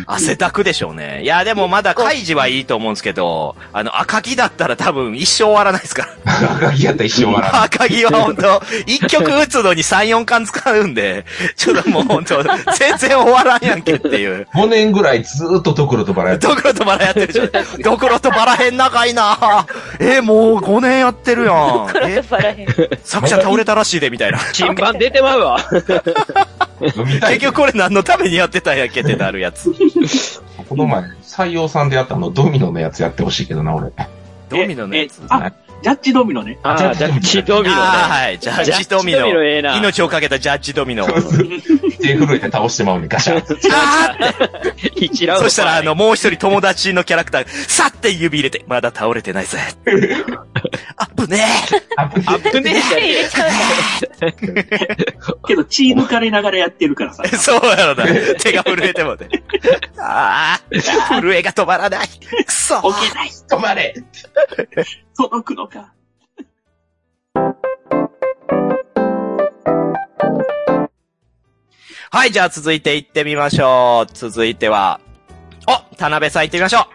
[0.07, 1.21] 汗だくでしょうね。
[1.23, 6.33] いや、でもまだカイジはいいと思うんですけど、あの、赤木だったら多分一生終わらないですから。
[6.51, 7.55] 赤木やったら一生笑う。
[7.55, 14.47] 赤木は本当一曲打つのに3、4巻使うんで、ちょっともう本当全然終わらんやんけっていう。
[14.55, 17.49] 5年ぐらいずーっとドクロとバラやってドクロとバラやってるじゃん。
[17.81, 19.65] ドクロとバラ編長いな
[19.99, 21.87] え、もう5年やってるやん。
[22.07, 22.67] え、バラへん。
[23.03, 24.39] 作者倒れたらしいで、みたいな。
[24.51, 25.59] 新版出てまうわ。
[26.79, 27.39] 結。
[27.39, 29.71] 局これ何のためにやってたんやっけってなるやつ。
[30.69, 33.91] この前、採用さんでやったあの、ドミノのやつやってほしいけどな、俺。
[34.49, 35.21] ドミノのやつ。
[35.29, 35.51] あ、
[35.83, 36.57] ジャッジドミノね。
[36.63, 37.81] ああ、ジャッジドミノね。
[37.81, 38.39] はい。
[38.39, 39.27] ジャッジドミノ。
[39.77, 41.05] 命をかけたジャッジドミノ。
[42.03, 43.37] 手震えて倒してまうガシャン。
[43.71, 45.39] あ。
[45.39, 49.57] そしたら、あの、もう一人友達のキャラクター、さって指入れて、まだ倒れてないぜ。
[50.97, 51.45] あぶね
[51.95, 54.63] あぶアップね手入れちゃうんだ。
[55.47, 57.29] けど血抜かれながらやってるからさえ。
[57.35, 58.05] そうやろな。
[58.39, 59.29] 手が震えてもね。
[59.97, 62.07] ああ、震えが止まらない。
[62.45, 62.79] くそ。
[62.79, 63.29] 置けない。
[63.29, 63.93] 止まれ
[65.15, 65.93] 届くのか。
[72.13, 74.13] はい、じゃあ続いて行ってみましょう。
[74.13, 75.01] 続いては、
[75.67, 76.85] お、田辺さん行ってみましょ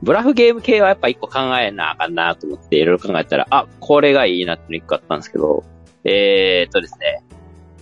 [0.00, 5.64] ブラフゲーム系はやっぱ一個考えなあかんなと思っていろいろ考えたら、あ、これがいいなっての一個あったんですけど、
[6.04, 7.24] えーっとですね、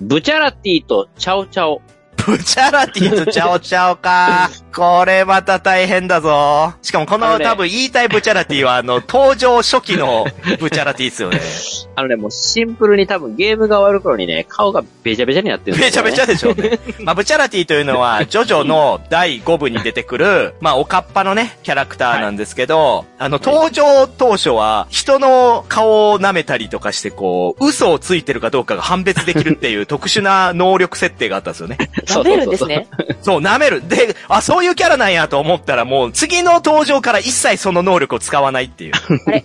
[0.00, 1.76] ブチャラティとチャオチャオ。
[1.76, 1.80] う。
[2.26, 4.48] ブチャラティとチャオチャオか。
[4.74, 6.74] これまた大変だぞ。
[6.82, 10.26] しかもこのね多分言いたいブチャラティはあの、 登場初期の
[10.58, 11.40] ブチャラティですよね。
[11.94, 16.10] あのね、もうシンプルに多分ゲームが終わる頃にね、顔がべちゃべちゃになってるんですよ、ね。
[16.10, 16.78] めちゃめちゃでしょうね。
[17.00, 31.76] まあ、ブチャラティというのは、ジョジョの第5部に出てくる、まあ、おかっぱのね、キャラクターなんですけど、あの、登場当初は、人の顔を舐めたりとかして、こう、嘘をついてるかどうかが判別できるっていう特殊な能力設定があったんですよね。
[32.06, 32.86] 舐めるんですね。
[33.20, 33.86] そう、舐める。
[33.86, 38.92] で、あ、そういうキャラなんやと思ったら、もう、次の登場から一切その能力を使わないっていう、
[39.26, 39.42] あれ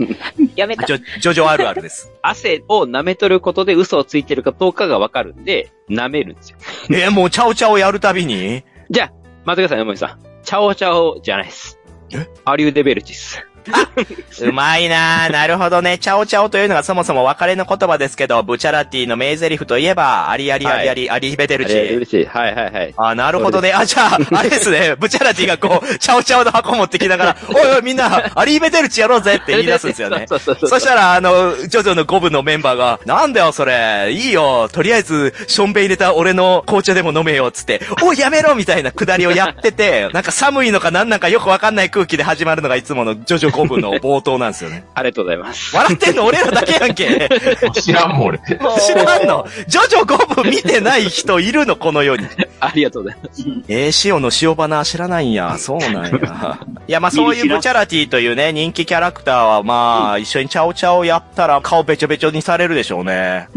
[0.55, 0.93] やめたジ。
[0.93, 2.11] ョジョジョあるあるです。
[2.21, 6.57] 汗を舐めとることで嘘をついてるかどうかがわかるんで、舐めるんですよ。
[6.89, 8.63] えーもう、チャオチャオやるたびに？
[8.89, 9.11] じゃあ、
[9.45, 10.19] 待ってくださいね、森さん。
[10.43, 11.79] チャオチャオじゃないです。
[12.11, 12.27] え？
[12.45, 13.45] アリューデベルチス。
[14.41, 15.31] うまいなぁ。
[15.31, 15.97] なるほどね。
[15.97, 22.17] チャオチャオというのがそもそも別れの言葉ですけど、ブチャラティの名台詞といえば、アリアリアリアリ、アリベデルアリューデベチ。
[22.17, 22.29] ルチ。
[22.29, 22.93] はいはいはい。
[22.97, 23.73] あ、なるほどね。
[23.73, 24.95] あ、じゃあ、あれですね。
[24.99, 30.25] ブチャラティがこう、チャオチャオの箱持ってきながら、おいおいみんな、アリベデルチやろうぜって言い出すんですよね。
[30.27, 34.11] そうそうそうそしたら、あの、ジョジョの5部のメンバーが、なんだよ、それ。
[34.11, 34.69] いいよ。
[34.71, 44.83] とりあえず、ションベ入れた俺の紅茶でも飲めよ、つって、おい、やめろみたいなくだりをやってて、なんか寒いのかなんなんかよくわかんない空気で始まるのがいつものジョジョ5部の冒頭なんですよね。
[44.93, 45.75] ありがとうございます。
[45.75, 47.29] 笑ってんの俺らだけやんけ。
[47.73, 48.39] 知らんもん、俺。
[48.39, 52.27] 知らんのジョジョ5部見てない人いるのこの世に。
[52.59, 53.43] ありがとうございます。
[53.67, 55.55] えー、塩の塩花知らないんや。
[55.57, 56.59] そうなんや。
[56.87, 63.49] いや、まあそういうブチャラティというね、人気キャラクターはまあ、一緒にチャオチャオやったら顔べちょべちょにされるでしょうね。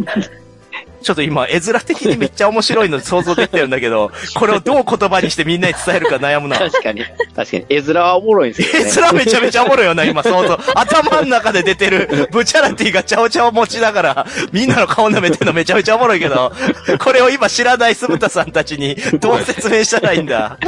[1.02, 6.58] ちょっと今、絵面的にめっちゃ面白いの想像できてるんだけど、 これをどう言葉にしてみんなに伝えるか悩むな。
[6.58, 7.04] 確かに。
[7.34, 7.66] 確かに。
[7.68, 9.10] 絵面はおもろいんですよね。
[9.12, 10.58] 絵面めちゃめちゃおもろいよな、今、想像。
[10.74, 16.52] 頭の中で出てる、ブチャラティがチャオチャオ持ちながら、みんなの顔舐めてるのめちゃめちゃおもろいけど、
[16.98, 20.58] これを今知らない酢豚さんたちに、どう説明したらいいんだ？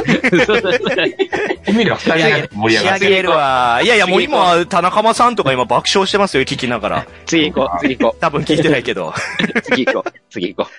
[1.65, 3.05] 君ら二人で盛り上がってる。
[3.05, 3.81] 仕上げるわ。
[3.83, 7.05] いやいや、もう今、田中間さんとか今爆笑してますよ、聞きながら。
[7.25, 9.13] 次行こう、次行こ 多分聞いてないけど。
[9.57, 9.61] う。
[9.61, 10.69] 次行こう、次行こ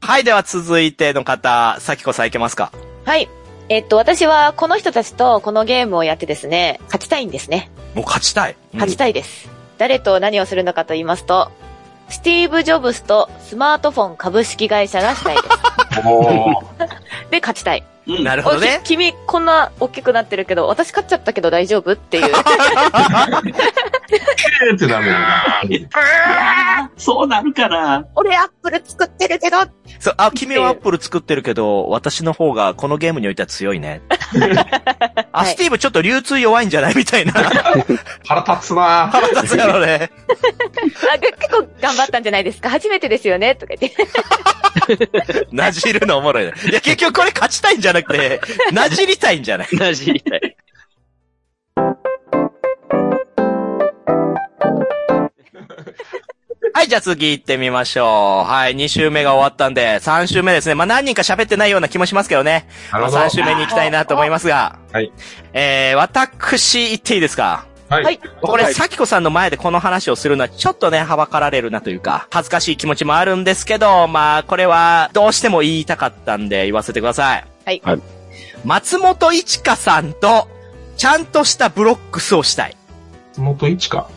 [0.00, 2.70] はい、では続いての方、さきこさんいけますか？
[3.04, 3.28] はい。
[3.68, 7.72] えっと、私はこの人たちとこのゲームをやってですね、勝ちたいんですね。
[7.96, 8.56] もう勝ちたい。
[8.72, 9.50] 勝ちたいです。
[9.78, 11.50] 誰と何をするのかと言いますと、
[12.08, 15.48] スティーブ・ジョブスとスマートフォン株式会社がしたいです。
[17.30, 17.84] で勝ちたい。
[18.06, 18.24] うん。
[18.24, 22.24] なるほどね君、こんな大きくなってるけど、私勝っちゃったけど大丈夫っていう。
[22.24, 25.88] えーってなるよね。
[26.96, 28.06] そうなるかな。
[28.14, 29.58] 俺アップル作ってるけど、
[29.98, 34.00] そう、あ、君はアップル作ってるけど、私の方がこのゲームにおいては強いね。
[35.32, 37.32] あ、はいスティーブちょっと流通弱いんじゃないみたいな。
[38.26, 40.10] 腹立つな腹立つやろね。
[41.14, 42.70] あ結構頑張ったんじゃないですか？
[42.70, 43.54] 初めてですよね？
[43.54, 45.46] とか言って。
[45.52, 46.52] なじるのおもろいね。
[46.70, 48.40] いや、結局これ勝ちたいんじゃなくて、
[48.72, 49.68] なじりたいんじゃない？
[49.72, 50.56] なじりたい。
[56.74, 58.50] はい、じゃあ次行ってみましょう。
[58.50, 60.74] はい、2週目が終わったんで、3週目ですね。
[60.74, 62.68] まあ何人か喋ってないような気もしますけどね。
[62.92, 63.24] まあなるほど。
[63.24, 64.78] 3週目に行きたいなと思いますが。
[64.92, 65.10] はい。
[65.54, 67.66] えー、私言っていいですか？
[67.88, 68.04] はい。
[68.04, 77.44] はいこれ、はいさきこさんの前でこの話をするのはちょっとね、はばかられるなというか、恥ずかしい気持ちもあるんですけど、まあ、これはどうしても言いたかったんで言わせてください。
[77.66, 78.00] はいはい
[78.64, 80.48] 松本一花さんと、
[80.96, 82.76] ちゃんとしたブロックスをしたい。
[83.36, 84.08] 松本いちか。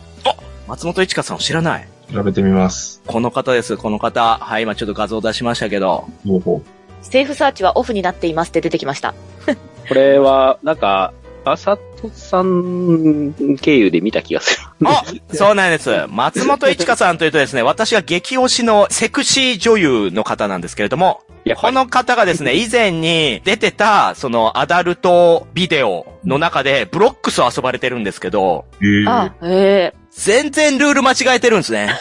[0.66, 3.02] 松本いちかさんを知らない調べてみます。
[3.06, 4.38] この方です、この方。
[4.38, 6.08] はい、今ちょっと画像出しましたけど。
[6.26, 6.62] ほうほ
[7.02, 9.14] セーフサーチはオフになっていますって出てきました。
[9.88, 11.12] これは、なんか、
[11.44, 14.66] あさとさん経由で見た気がする。
[14.84, 15.90] あそうなんです。
[16.08, 28.64] 松本いちかさんというとですね、私が激推しのセクシー女優の方なんですけれども、やこの方がですね、 以前に出てた、そのアダルトビデオの中で、ブロックスを遊ばれてるんですけど。
[29.06, 31.94] あ、ええ全然ルール間違えてるんですね。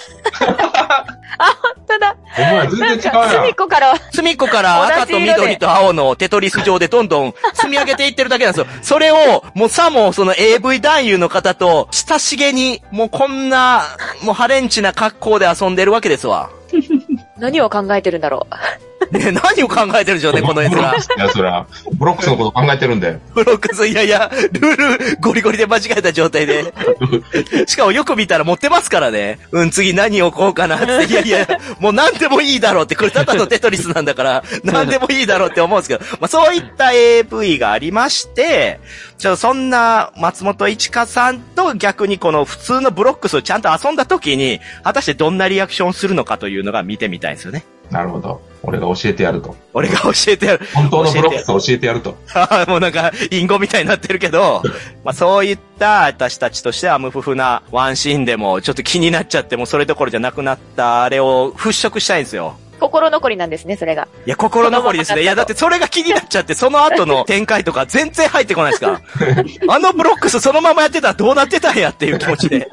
[1.87, 3.43] ただ、お前全然違うなんか、やん。
[3.43, 8.67] 隅っこから、隅っこから赤と緑と青のテトリス上でどんどん積み上げていってるだけなんですよ。
[8.81, 13.83] それを、もうさもその AV 男優の方と親しげに、もうこんな、
[14.23, 16.49] もうハレンチな格好で遊んでるわけですわ。
[17.37, 18.88] 何を考えてるんだろう。
[19.11, 21.01] ね何を考えてるんでしょうね、この絵面ブロック。
[21.01, 23.19] スいや、そら、ブロックスのこと考えてるんで。
[23.33, 26.73] ブロックス、いやいや、ルールゴリゴリで間違えた状態で。
[27.67, 29.39] しかもよく見たら持ってますからね。
[29.51, 31.05] うん、次何をこうかなって。
[31.05, 31.47] いやいや、
[31.79, 38.79] もう何でもいいだろうって、これただのテトリスなんだから、何でもいいだろうって思うんですけど、まあそういった AV がありまして、
[39.17, 47.65] ちょ、そんな松本一花さんと逆にこの普通のブロックスをちゃんと遊んだ時に、果たしてどんなリアクションをするのかというのが見てみたいんですよね。
[47.91, 48.41] なるほど。
[48.61, 49.55] 俺が教えてやると。
[49.73, 50.65] 俺が教えてやる。
[50.73, 52.17] 本当のブロックスを教えてやると。
[52.33, 54.61] あ ーもうなんか、隠語みたいになってるけど、
[55.03, 62.55] まあそういった私たちとしては無夫婦なワンシーンでもちょっと気になっちゃってもうそれどころじゃなくなったあれを払拭したいんですよ。
[62.79, 64.07] 心残りなんですね、それが。
[64.25, 65.21] いや、心残りですね。
[65.21, 69.01] いや、だってそれが気になっちゃって、その後の展開とか全然入ってこないですか
[69.67, 72.69] あのブロックスそのままやってたらどうなってたんやっていう気持ちで。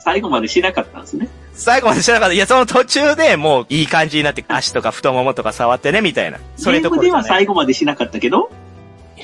[0.00, 1.28] 最後までしなかったんですね。
[1.54, 2.34] 最後まで知らなかった。
[2.34, 6.38] いや、その途中でもういい感じになって、足とか太ももとか触ってね、みたいな。
[6.56, 7.22] それゲームでは。
[7.22, 8.50] 最後までしなかったけど、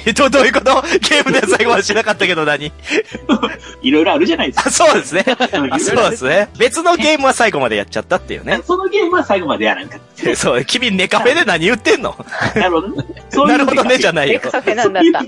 [0.04, 0.82] えどどういうこと？
[0.82, 2.66] ゲームでは最後までしなかったけど 何？
[3.82, 4.68] いろいろあるじゃないですか。
[4.68, 5.24] あそうですね。
[5.80, 6.48] そうですね。
[6.58, 8.60] 別のゲームは最後までやっちゃったっていうね。
[8.66, 12.14] そのゲームは最後までやらんかっそう、君ネカフェで何言ってんの？
[12.52, 12.60] た。
[12.60, 13.04] なるほどね。
[13.30, 14.34] そういうなるほどね、じゃないよ。
[14.34, 15.24] エクサフェなんだった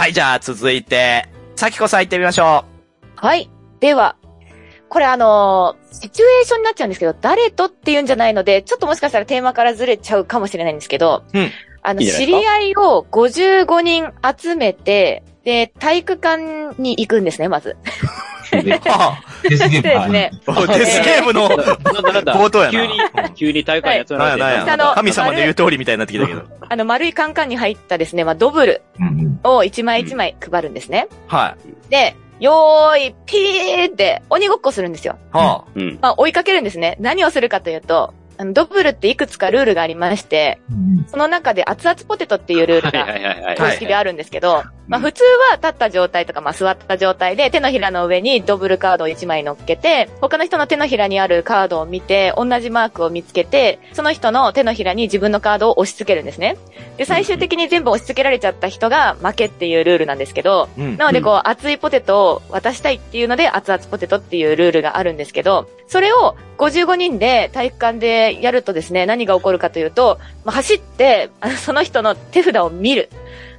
[0.00, 2.64] はい、じゃあ続いて、さきこさん行ってみましょ
[3.16, 3.50] はい。
[3.80, 4.16] では、
[4.88, 11.50] これあのーシチュエーションになっちゃうんですけど、誰とっていうんじゃないので、ちょっともしかしたらテーマからずれちゃうかもしれないんですけど、うん
[11.82, 17.76] あの、いい知り合いを55人集めて、で、体育館に行くんですね、まず。
[18.50, 20.30] デスゲームですね。
[20.46, 22.70] あ、デスゲームのなんだなんだ冒頭やな。
[22.70, 22.98] 急に、
[23.34, 26.42] 急に大会やつられてなんやなんやあの神様の言う通りみたいになってきたけど。
[26.68, 28.82] あの、丸いカンカンに入ったですね、まあ、ドブル。
[29.44, 31.08] を1枚1枚配るんですね。
[31.26, 31.56] は
[31.88, 35.18] で、よーい、ピーって鬼ごっこするんですよ。
[35.34, 35.36] い。
[35.36, 35.98] はうん。
[36.00, 36.96] まあ、追いかけるんですね。
[37.00, 43.56] 何をするかというと、あのドブルっていくつかルールがありまして、うんその中で熱々ポテトっていうルールが。
[43.56, 56.56] 公式であるんですけど、まあ普通は立った状態とか、まあ座った状態で手のひらの上にドブルカードを1枚乗っけて、他の人の手のひらにあるカードを見て、同じマークを見つけて、その人の手のひらに自分のカードを押し付けるんですね。
[56.96, 60.80] で、最終的に全部押し付けられちゃった人が負けっていうルールなんですけど、い。
[60.80, 60.96] うん。
[60.96, 73.10] なのでこう、熱いポテトを渡したいっていうので、熱々ポテトっていうルールがあるんですけど、それを55人で体育館でやるとですね、何が起こるかというと、まあ、走って、その人の手札を見る。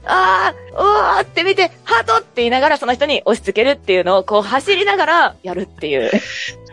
[0.06, 6.10] ああ、うわーって見て、ハートって言いながらその人に押し付けるっていうのをこう走りながらやるっていう。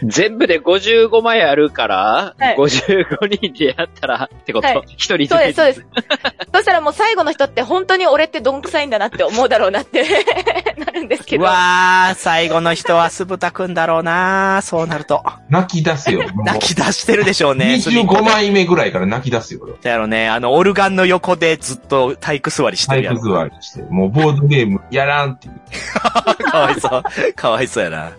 [0.02, 4.68] 全部で55枚あるから、はい55人でやったら、ってこと？
[4.68, 5.86] はい一、人そうです、そうでです。
[6.52, 10.04] そしたらもう最後の人って本当に俺ってどんくさいんだなって思うだろうなって
[10.78, 11.44] なるんですけうど。
[11.44, 15.22] わー、最後の人は酢豚くんだろうなそうなると。
[15.48, 16.22] 泣き出すよ。
[16.44, 17.74] 泣き出してるでしょうね。
[17.78, 19.60] 25枚目ぐらいから泣き出すよ。
[19.82, 20.28] だよね。
[20.28, 23.34] あの、オルガンの横でずっと体育座りしてるやろ体育。
[23.34, 23.82] 座りして。
[23.90, 25.54] もうボードゲームやらんっていう。
[26.44, 27.02] かわいそう。
[27.34, 28.12] かわいそうやな。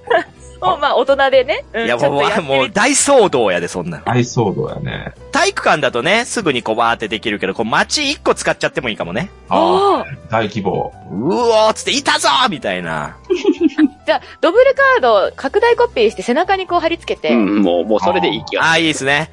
[0.62, 1.66] もうまあ大人でね。
[1.74, 4.04] うんいや、もう、もう大騒動やで、そんなの。
[4.06, 5.14] 大騒動やね。
[5.32, 9.30] 体育館だとね、すぐにこうわーってできるけど、こう街1個使っちゃってもいいかもね。
[9.50, 10.30] ああ。
[10.30, 10.94] 大規模。
[11.12, 13.18] うおーっつって、いたぞーみたいな。
[14.10, 17.30] じゃあ、ドブルカード拡大コピーして背中にこう貼り付けて。
[17.30, 17.60] ううん。
[17.60, 18.64] ん、もう、もうそれでいい気が。
[18.64, 19.30] ああ、いいですね。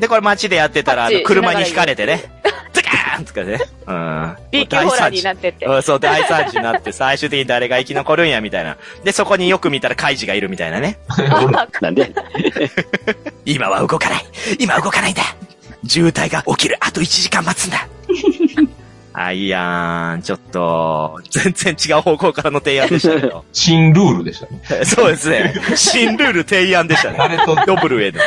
[0.00, 2.24] で、これ街でやってたら、あの、街車に引かれてね。
[2.72, 3.60] ズカーンつかね。
[3.86, 4.36] うん。
[4.50, 5.64] B 級ホラーになってって。
[5.64, 8.78] うん、そう、大惨事になって、最終的に誰が生き残るんや、みたいな。
[9.04, 10.98] で、そこによく見たらカイジがいるみたいなね。
[11.08, 12.12] あ なんで
[13.46, 14.24] 今は動かない。
[14.58, 15.22] 今は動かないんだ。
[15.86, 16.78] 渋滞が起きる。
[16.80, 17.86] あと1時間待つんだ。
[19.22, 20.22] あ、いいやん。
[20.22, 23.44] ちょっと、 全然違う方向からの提案でしたけど。
[23.52, 24.84] 新ルールでしたね。
[24.84, 25.54] そうですね。
[25.76, 27.18] 新ルール提案でしたね。
[27.18, 28.20] 誰と、ドブルへの。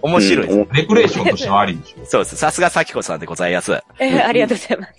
[0.00, 0.58] 面白いです。
[0.58, 2.06] うんレクレーションとしてはありでしょ。
[2.06, 2.36] そうです。
[2.36, 3.72] さすが咲子さんでございます。
[3.98, 4.92] えーありがとうございます。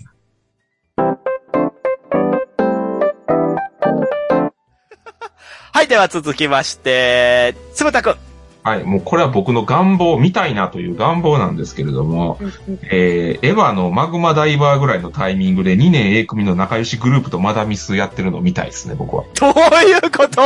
[5.72, 8.27] はい、では続きまして、つぶたくん。
[8.68, 8.84] はい。
[8.84, 12.38] もうこれは僕の願望、見たいなという願望なんですけれども、
[12.90, 19.24] えー、エヴァのマグマダイバーぐらいのタイミングで2年 A 組の仲良しグループとマダミスやってるのを見たいですね、僕は。
[19.40, 20.42] どういうこと？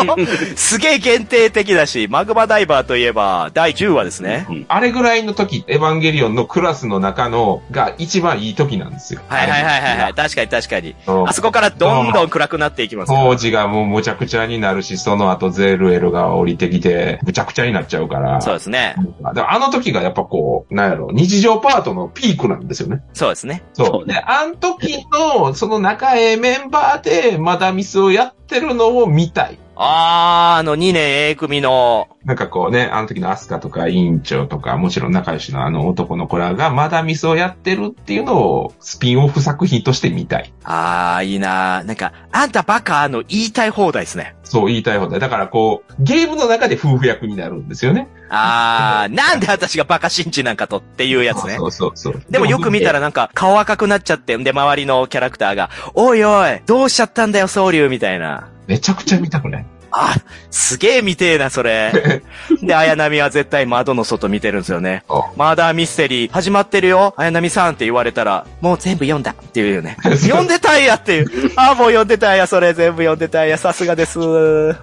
[0.57, 4.47] すげえ限定的だし、マグマダイバーといえば、第10話ですね。
[4.69, 9.21] あれぐらいの時、エヴァンゲリオンのクラスの中のが一番いい時なんですよ。
[9.27, 10.15] はいはいはいはいはい。
[10.15, 10.95] 確かに確かに。
[11.07, 13.25] あそこからどんどん暗くなっていきますから。
[13.25, 18.41] 当時がもうむちゃくちゃになるし、その後ゼルエルが降りてきて、むちゃくちゃになっちゃうから。
[18.41, 18.95] そうですね。
[19.35, 23.03] でもあの時がやっぱこう、なんやろ、日常パートのピークなんですよね。
[23.13, 23.65] そうですね。
[23.73, 23.87] そう。
[23.87, 29.59] そうねで、あの時の、その仲ええメンバーで、マダミスをやってるのを見たい。
[29.75, 40.53] あー、あの2年 A 組の、なんかこうね、あの時のアスカとか委員長とか、もちろん仲良しのあの男の子らがマダミスをやってるっていうのをスピンオフ作品として見たい。
[40.65, 44.37] あー、いいななんか、あんたバカの言いたい放題ですね。
[44.45, 45.21] そう言いたい放題。
[45.21, 48.09] だからこう、ゲームの中で夫婦役になるんですよね。
[48.35, 51.67] あー、なんで私がバカ信じなんかとっていうやつねそ。
[51.67, 52.23] うそうそう。
[52.31, 58.49] でもよく見たらなんか顔赤くなっちゃってんで、周りのキャラクターが、おいおい、どうしちゃったんだよ、総流みたいな。
[58.67, 59.67] めちゃくちゃ見たくない？
[59.93, 60.17] あ、
[60.51, 62.23] すげえ見てえな、それ。
[62.63, 65.05] で、綾波は絶対窓の外見てるんですよね。
[65.37, 69.97] マーダーミステリー始まってるよ、綾波さんって言われたら、もう全部読んだって言うよね。
[70.21, 71.53] 読んでたんやっていう。
[71.57, 74.19] あ、もう読んでたんや、それ全部読んでたんや、さすがです。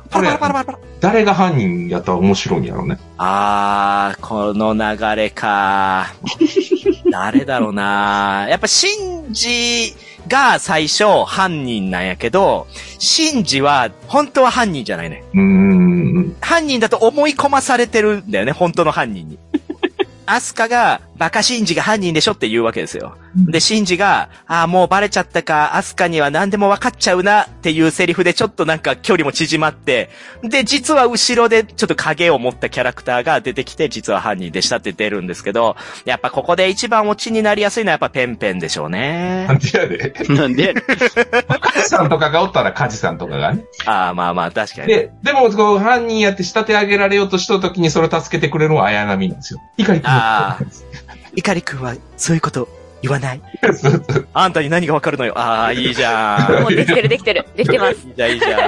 [0.10, 0.80] パラパラパラパラパラ。
[1.00, 3.00] 誰が犯人やったら面白いんやろうね。
[3.18, 6.14] あー、この流れか。
[7.12, 9.96] 誰だろうなやっぱ、シンジ
[10.30, 12.68] が最初犯人なんやけど、
[13.00, 15.24] シンジは本当は犯人じゃないね。
[15.34, 16.36] うーん。
[16.40, 19.40] 犯人だと思い込まされてるんだよね、本当の犯人に。
[20.26, 23.18] アスカが、バカシンジが犯人でしょって言うわけですよ。
[23.36, 30.10] で、シンジが、ああ、もうバレちゃったか、アスカには何でも分かっちゃうなっていうセリフでちょっとなんか距離も縮まって、
[30.44, 35.76] で、実は後ろでちょっと影を持ったキャラクターが出てきて、実は犯人でしたって出るんですけど、
[36.06, 39.54] やっぱここで一番オチになりやすいのはやっぱペンペンでしょうねな。
[39.54, 40.14] んでやで。
[40.30, 43.66] なんでカジさんとかがおったらカジさんとかがね。
[43.86, 44.88] ああ、まあまあ、確かに。
[44.88, 49.62] で、でも、こう、犯人やって仕立て上げられようとした時にそれを助けてくれるのは綾波なんですよ。
[49.78, 50.60] 怒りあ
[51.36, 52.68] イカリ君はそういうこと
[53.02, 53.42] 言わない？
[54.34, 55.34] あんたに何がわかるのよ？
[55.38, 56.62] ああ、いいじゃん。
[56.64, 57.46] もうできてるできてる。
[57.56, 58.08] できてます。
[58.08, 58.60] いいじゃん、いいじゃん。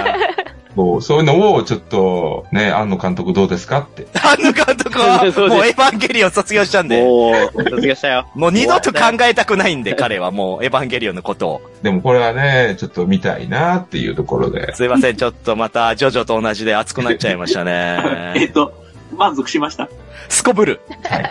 [0.73, 4.07] そうそういうのをちょっと、ね、庵野監督どうですかって。
[4.23, 5.17] あの監督は、
[5.49, 8.25] もうエヴァンゲリオン卒業したんで、もう、卒業したよ。
[8.35, 11.61] もう二度と考えたくないんで、彼はもうエヴァンゲリオンのことを。
[11.83, 14.73] でもこれはね、ちょっと見たいなっていうところで。
[14.73, 18.47] すいません、ちょっとまた、ジョジョと同じで熱くなっちゃいました えっね。
[18.53, 18.73] と、
[19.17, 19.89] 満足しました？
[20.29, 20.79] すこぶる。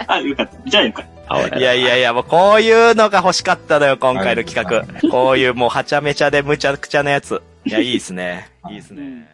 [0.07, 0.71] あ、よかった。
[0.71, 1.20] じゃあよかった。
[1.57, 4.55] いやいやいや、もうこういうのが欲しかったのよ、今回の企
[5.03, 5.11] 画。
[5.11, 7.41] こういうもうはちゃめちゃでむちゃくちゃなやつ。
[7.65, 8.49] いや、いいですね。
[8.69, 9.29] いいですね。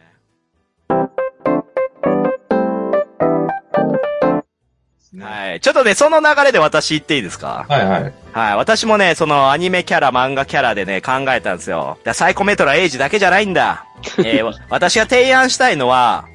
[5.18, 5.60] はい。
[5.60, 7.64] ちょっとね、その流れで私言っていいですか？
[7.68, 8.12] はいはい。
[8.32, 8.56] はい。
[8.56, 11.98] 私もね、そのアニメキャラ、漫画キャラでね、考えたんですよ。
[12.12, 13.86] サイコメトラエイジだけじゃないんだ。
[14.18, 16.26] えーわ私が提案したいのは、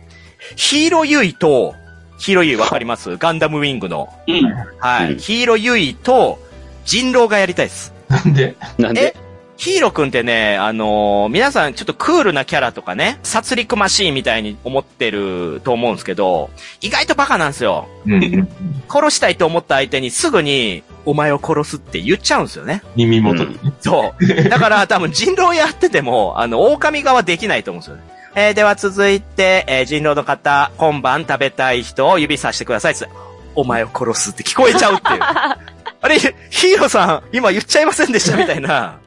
[0.55, 1.76] ヒーローユイと、
[2.22, 3.17] ヒーローユイわかります？
[3.17, 4.07] ガンダムウィングの。
[4.28, 4.53] うん。
[4.78, 5.13] はい。
[5.13, 6.38] うんヒーローユイと、
[6.86, 7.93] 人狼がやりたいです。
[8.09, 8.55] なんで？
[8.78, 9.15] えなんで？
[9.57, 16.51] ヒーローくんってね、あのー皆さんちょっとクールなキャラとかね、殺戮マシーンみたいに思ってると思うんですけど、
[16.82, 17.88] 意外とバカなんですよ。
[18.05, 18.47] うんうん。
[18.88, 22.84] 殺したいと思った相手にすぐに、お前を殺すって言っちゃうんですよね。
[22.95, 23.74] 耳元でね。
[23.80, 24.49] そう。
[24.49, 28.03] だから多分人狼やってても、あの、狼側できないと思うんですよね。
[28.36, 33.13] えーでは続いて、えー人狼の方、今晩食べたい人を指さしてくださいっつって。
[33.55, 35.19] お前を殺すって聞こえちゃうっていう。
[35.21, 38.99] あれ、ヒーローさん、今言っちゃいませんでしたみたいな。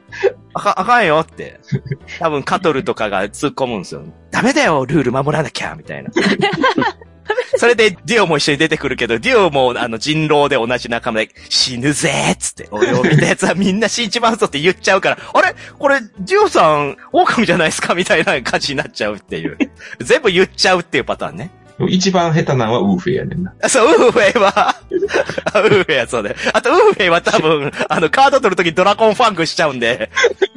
[0.53, 1.59] あか、あかんよって。
[2.19, 4.03] 多分カトルとかが突っ込むんですよ。
[4.31, 6.11] ダメだよ、ルール守らなきゃ、みたいな。
[7.57, 15.55] それで、デュオも一緒に出てくるけど、デュオも、あの、人狼で同じ仲間で、死ぬぜーっつって、俺を見た奴はみんな死んじまうぞって言っちゃうから、あれ？
[15.79, 17.95] これ、デュオさん、狼じゃないですか？
[17.95, 19.57] みたいな感じになっちゃうっていう。
[19.99, 21.51] 全部言っちゃうっていうパターンね。
[21.79, 23.53] 一番下手なのはウーフェイやねんな。
[23.61, 24.69] あ そう、ウーフェイは、
[25.53, 26.35] あウーフェイはそうだよ。
[26.53, 30.09] あと、ウーフェイは多分、 あの、カード取るときドラゴンファングしちゃうんで、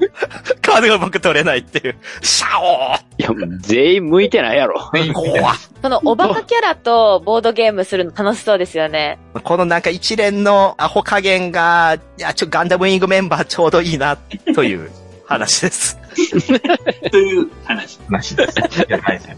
[0.63, 1.97] カードがうまく取れないっていう。
[2.23, 4.91] シャオーいや、もう全員向いてないやろ。
[5.13, 9.19] 怖っそのおバカキャラとボードゲームするの楽しそうですよね。
[9.43, 14.17] このなんか一連のアホ加減が、いや、ちょ、ガンダムウィングメンバーちょうどいいな、
[14.55, 14.91] という
[15.27, 15.99] 話です。
[17.11, 17.99] という話。
[18.09, 18.59] 話です。
[18.59, 19.37] いや、はいはい。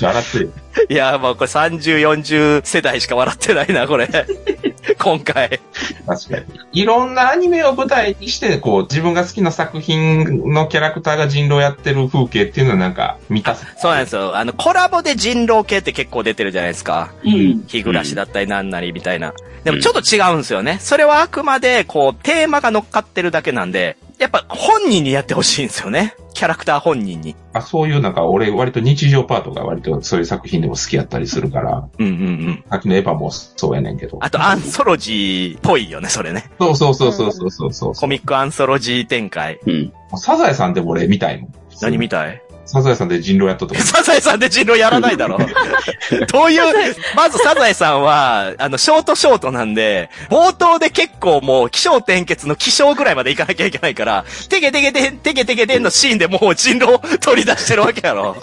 [0.00, 0.52] 笑ってるよ。
[0.88, 4.08] いや、もうこれ30、40世代しか笑ってないな、これ。
[4.98, 5.60] 今回。
[6.06, 6.36] 確か
[6.72, 6.80] に。
[6.80, 13.66] いろんなアニメを舞台にして、こう、自分が好きな作品のキャラクターが人狼やってる風景っていうのはなんか、満たす。
[13.78, 14.36] そうなんですよ。
[14.36, 17.10] あの、コラボで人狼系って結構出てるじゃないですか。
[17.24, 17.64] うん。
[17.66, 19.32] 日暮らしだったりなんなりみたいな。
[19.64, 20.78] でもちょっと違うんですよね。
[20.80, 26.14] それはあくまで、こう、テーマが乗っかってるだけなんで、やっぱ本人にやってほしいんですよね。
[26.34, 27.34] キャラクター本人に。
[27.52, 32.14] あそういうなんか、俺割と日常パートが割とそういう作品でも好きやったりするから、うんうんう
[32.50, 32.64] ん。
[32.70, 34.18] さっきのエヴァもそうやねんけど。
[34.20, 36.50] あと、アンソロジーっぽいよね、それね。
[36.60, 37.94] そうそうそうそうそうそうそう。
[37.94, 39.58] コミックアンソロジー展開。
[39.66, 39.92] うん。
[40.16, 41.52] サザエさんでも俺見たいもん。
[41.80, 42.42] 何見たい？
[42.68, 45.38] サザエさんで人狼やった サザエさんで人狼やらないだろ
[46.30, 58.36] どういう、まずサザエさんは、あの、ショートショートなんで、冒頭で結構もう、気象転結の気象ぐらいまで行かなきゃいけないから、テケテケテン、テケテケテンのシーンでもう人狼取り出してるわけやろ。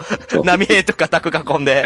[0.43, 1.85] 波平とかタク囲んで。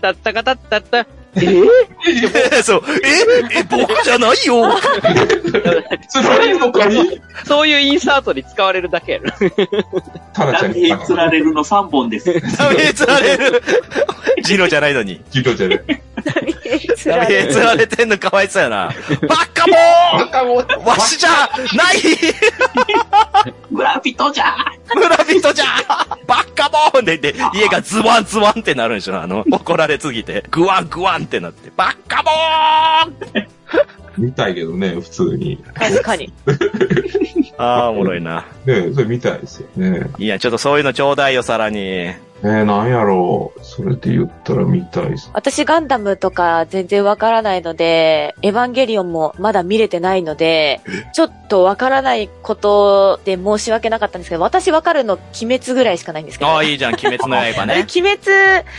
[0.00, 1.06] たったかたったった。
[1.36, 2.62] え？
[2.62, 2.82] そう。
[3.04, 4.78] え、え、僕じゃないよ。
[6.08, 7.20] 釣られるのかい？
[7.44, 9.30] そういうインサートに使われるだけやろ。
[10.32, 12.32] タナちゃんにダメー釣られるの3本です？
[12.40, 13.62] 波平釣られる。
[14.42, 15.22] ジロじゃないのに。
[15.30, 15.80] 人狼じゃない。
[16.96, 18.18] つられる波平釣られてんの？
[18.18, 18.90] かわいそうやな。
[19.28, 19.66] バッカ
[20.44, 21.96] モーンわしじゃない
[23.70, 24.56] 村人じゃ
[24.94, 25.64] 村人じゃ
[26.56, 29.20] カモーンで、で、家がズワンズワンってなるんでしょ？
[29.20, 30.44] あの、 怒られすぎて。
[30.50, 33.46] グワングワンってなって、バッカモーン
[34.18, 35.62] 見たいけどね、普通に。
[35.74, 36.32] 確かに。
[37.58, 38.46] ああ、おもろいな。
[38.64, 40.06] ねそれ見たいですよね。
[40.18, 42.12] いや、ちょっとそういうのちょうだいよ、さらに。
[42.42, 43.64] えー、なんやろう。
[43.64, 45.14] それで言ったら見たい。
[45.32, 50.80] 私ガンダムとか全然わからないので、エヴァンゲリオンもまだ見れてないので、
[51.14, 56.50] ちょっとわからないことで申し訳なかったんですけど、私わかるの鬼滅ぐらいしかないんですけど。
[56.50, 57.86] ああ、いいじゃん、鬼滅の刃ね。
[57.88, 58.20] 鬼滅、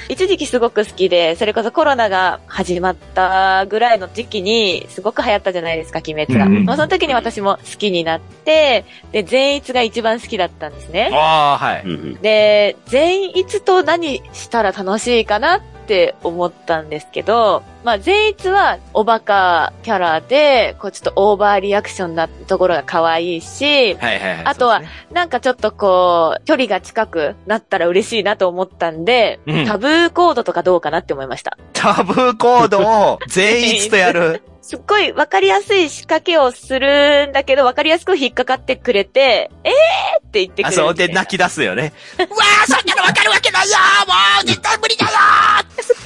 [0.10, 6.46] 一時期すごく好きで、それこそコロナが始まったぐらいの時期に、すごく流行ったじゃないですか、鬼滅が。
[6.46, 11.10] うんうんまあ、その時に私も好きになって、で、善逸が一番好きだったんですね。
[11.12, 11.82] ああ、はい。
[11.86, 24.46] うんで、善逸と何したら楽しいかなって思ったんですけど、まあ、善逸はおバカキャラで、こうちょっとオーバーリアクションなところが可愛いし、はいはいはい。
[24.46, 24.82] あとは
[25.12, 31.58] なんかちょっとこう、距離が近くなったら嬉しいなと思ったんで、うんタブーコードとかどうかなって思いました。
[31.74, 34.44] タブーコードを全員とやる。
[34.68, 40.28] すっごいわかりやすい仕掛けをするんだけど、わかりやすく引っかかってくれて、えー？
[40.28, 40.82] って言ってくあ、れる。
[40.84, 41.94] そう、で、泣き出すよね。
[42.18, 42.32] うわー、
[42.66, 44.14] そんなのわかるわけないよーも
[44.44, 45.12] う、絶対無理だよ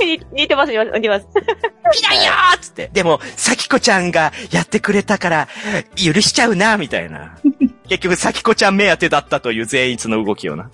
[0.05, 1.25] に似 てます、似てます似てます。
[1.25, 2.89] ーひどいよーつって。
[2.93, 5.47] でも、さきこちゃんがやってくれたから、
[5.95, 7.37] 許しちゃうな、みたいな。
[7.89, 10.69] 結局、さきこちゃん目当てだったという全逸の動きをな。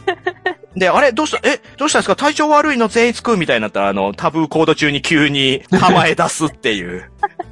[0.75, 1.11] で、あれ？
[1.11, 1.39] どうした？
[1.49, 2.15] え、どうしたんですか？
[2.15, 2.87] 体調悪いの？
[2.87, 3.39] 全逸くん？
[3.39, 7.09] みたいになったら、あの、タブーコード中に急に構え出すっていう。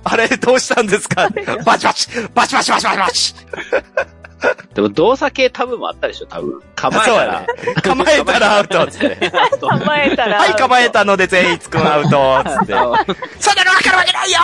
[0.08, 1.30] あれどうしたんですか？
[1.66, 3.36] バチバチバチバチバチバチバチ
[4.76, 6.62] でも動作系タブもあったでしょ、多分。
[6.76, 7.48] 構えたらね。
[7.82, 9.32] 構えたらアウトっつって。
[9.60, 10.38] 構えたら。
[10.40, 10.90] はい、構え。
[10.92, 12.74] たので全逸くんアウトつって。
[12.74, 14.38] そんなのわかるわけないよ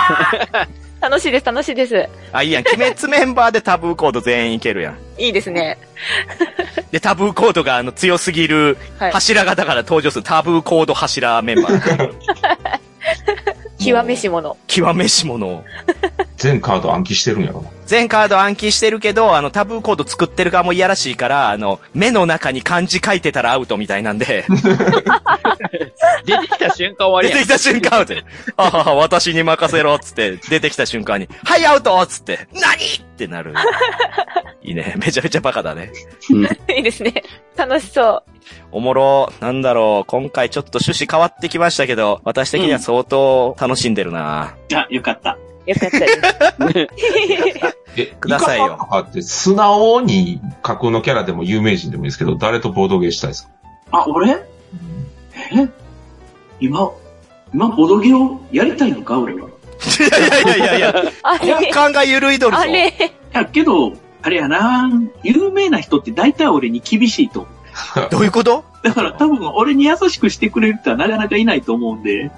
[0.99, 2.09] 楽しいです、楽しいです。
[2.31, 2.63] あ、いいやん。
[2.67, 4.97] 鬼滅メンバーでタブーコード全員いけるやん。
[5.17, 5.77] いいですね。
[6.91, 12.11] で、タブーコードがあの強すぎるはい柱型から登場するタブーコード柱メンバー。
[13.81, 14.55] 極めし者。
[14.67, 15.63] 極めし者を。
[16.41, 17.69] 全カード暗記してるんやろな。
[17.85, 24.43] 全カード暗記してるけど、あの、タブーコード作ってる側もいやらしいから、あの、目の中に漢字書いてたらアウトみたいなんで、
[26.25, 28.25] 出てきた瞬間終わりや出てきた瞬間アウトで、
[28.57, 33.53] ああ、私に任せろっつって、出てきた瞬間に、はい、アウトっつって、何ってなる。
[34.63, 34.95] いいね。
[34.97, 35.91] めちゃめちゃバカだね。
[36.75, 37.23] いいですね。
[37.55, 38.31] 楽しそう。
[38.71, 45.37] おもろ、なんだろう、今回ちょっと趣旨変わってきましたけど、私的には相当楽しんでるな、あ、よかった。
[45.71, 47.75] よかったです。
[47.97, 48.65] え、くださいよ。
[48.65, 53.51] イカさんとかって素直に架空のキャラでも有名人でもいいですけど、誰とボードゲーしたいですか？
[53.91, 54.29] あ、俺？
[54.31, 55.67] え？
[56.59, 56.91] 今、
[57.53, 59.19] 今、ボドゲをやりたいのか？
[59.19, 59.49] 俺は。
[59.49, 60.89] いやいやいやいや。
[60.91, 62.61] いや、あ根れ幹が緩いどるぞ。
[62.61, 62.89] あれ。
[62.89, 62.91] い
[63.33, 64.89] や、けど、あれやな。
[65.23, 68.09] 有名な人って大体俺に厳しいと思う。
[68.11, 68.63] どういうこと？
[68.83, 72.31] だから多分俺に優しくしてくれる人はなかなかいないと思うんで。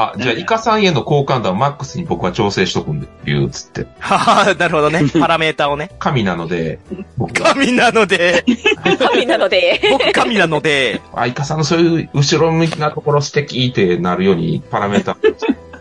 [0.00, 3.88] あ、じゃあイカさんへの好感度はマックスに僕は調整しとくんで、ビューっつって。
[3.98, 5.02] は はなるほどね。
[5.18, 5.90] パラメーターをね。
[5.98, 6.78] 神なので、
[7.16, 7.52] 僕は。
[7.52, 8.44] 神なので、
[8.96, 9.80] 神なので。
[9.90, 15.16] 僕神なので、あ、イカさんのそういう後ろ向きなところ素敵ってなるようにパラメータ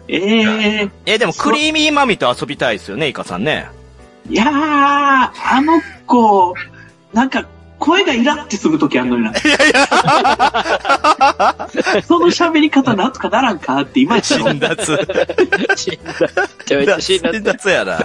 [0.07, 3.68] えええ、でもクリーミーマミと遊びたいですよね、イカさんね。
[4.28, 6.55] いやー、あの子、
[7.13, 7.45] なんか、
[7.80, 9.32] 声がイラってするときあるのにな。
[9.32, 9.88] いやいや、
[12.03, 15.75] その喋り方なんとかならんかって今辛言った辣。
[15.75, 16.13] 死んだ。
[16.57, 17.32] めちゃめちゃ死んだ。
[17.32, 17.99] 辛辣やな。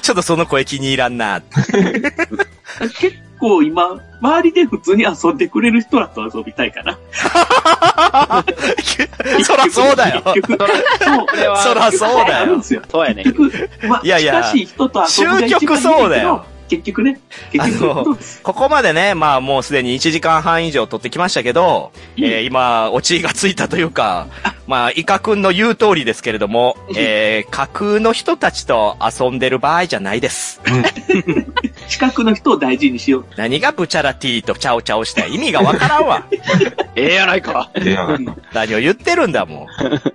[0.00, 1.40] ちょっとその声気に入らんな。
[2.98, 6.98] 結構今、周りで普通に遊んでくれる人らと遊びたいかな。
[9.42, 10.22] そらそうだよ。
[10.34, 11.26] 結局、そう。
[11.26, 12.36] これは、そらそうだよ。
[12.36, 12.82] あるんですよ。
[12.90, 13.24] そうやね。
[14.02, 18.16] いやいや近しい人と遊ぶが一番い究極そうだよ結局ね、結局。
[18.44, 24.28] ここまでね、まあもうすでに1時間半以上撮ってきましたけど、えー今、オチがついたというか、
[24.68, 30.60] まあ、イカくんの言う通りですけれども、えー架空の人たちと遊んでる場合じゃないです。
[31.88, 33.24] 近くの人を大事にしよう。
[33.36, 36.26] 何がブチャラティーとチャオチャオした意味がわからんわ。
[36.96, 37.70] ええやないか。
[37.74, 37.88] ー。
[37.88, 39.66] ええやん何を言ってるんだもん。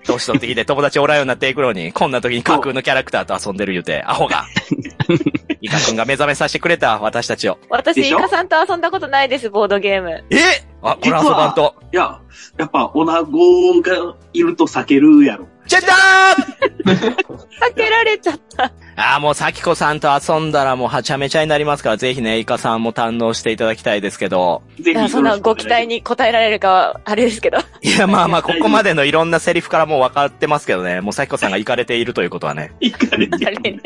[0.06, 4.46] 年取ってきて友達おらんようになっていくのに、こんな時に架空のキャラクターと遊んでる言うて、アホが。
[5.62, 7.58] イカくんが目覚めさせてくれた、私たちを。
[7.70, 10.24] 私、イカさんと遊んだことないです、ボードゲーム。
[10.30, 10.38] え？
[10.84, 11.76] あ、これ遊ばんと。
[11.92, 12.20] いや、
[12.58, 15.48] やっぱ、オナゴがいると避けるやろ。
[15.66, 16.55] じゃじゃー
[16.94, 18.72] ん避けられちゃった。
[18.98, 24.62] ああ、もう、さきこさんと遊んだらもうはちゃめちゃになりますから、ぜひね、イカさんも堪能していただきたいですけど。
[24.78, 27.58] ぜひいやそんなご期待に応えられるかは、あれですけど。
[27.82, 33.82] いや、まあまあ、ここまでのいろんなセリフからもう分かってますけどね、もうさきこさんが行かれているということはね、 行かれてあれね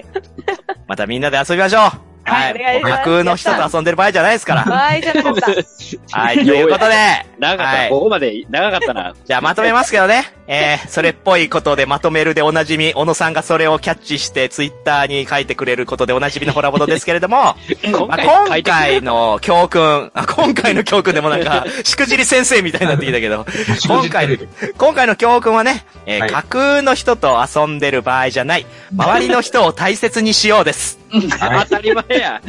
[0.88, 4.64] またみんなで遊びましょうはい架空の人と遊んでる場合じゃないですから。
[4.64, 5.52] はい、じゃなかった。
[6.18, 6.96] はい、ということで、
[7.40, 7.80] 長かった。
[7.80, 9.14] はいここまで長かったな。
[9.26, 10.32] じゃあまとめますけどね。
[10.52, 23.46] えー、それっぽいことでまとめるでおなじみ、小野さんがそれをキャッチしてツイッターに書いてくれることでおなじみのホラボドですけれども、 今まあ、今回の教訓、あ、今回の教訓でもなんか、しくじり先生みたいになってきたけど、
[23.88, 24.40] 今回、
[24.78, 28.66] 今回の教訓はね、えーはい架空の人と遊んでる場合じゃない、
[28.96, 30.99] 周りの人を大切にしようです。
[31.10, 32.42] は当たり前や。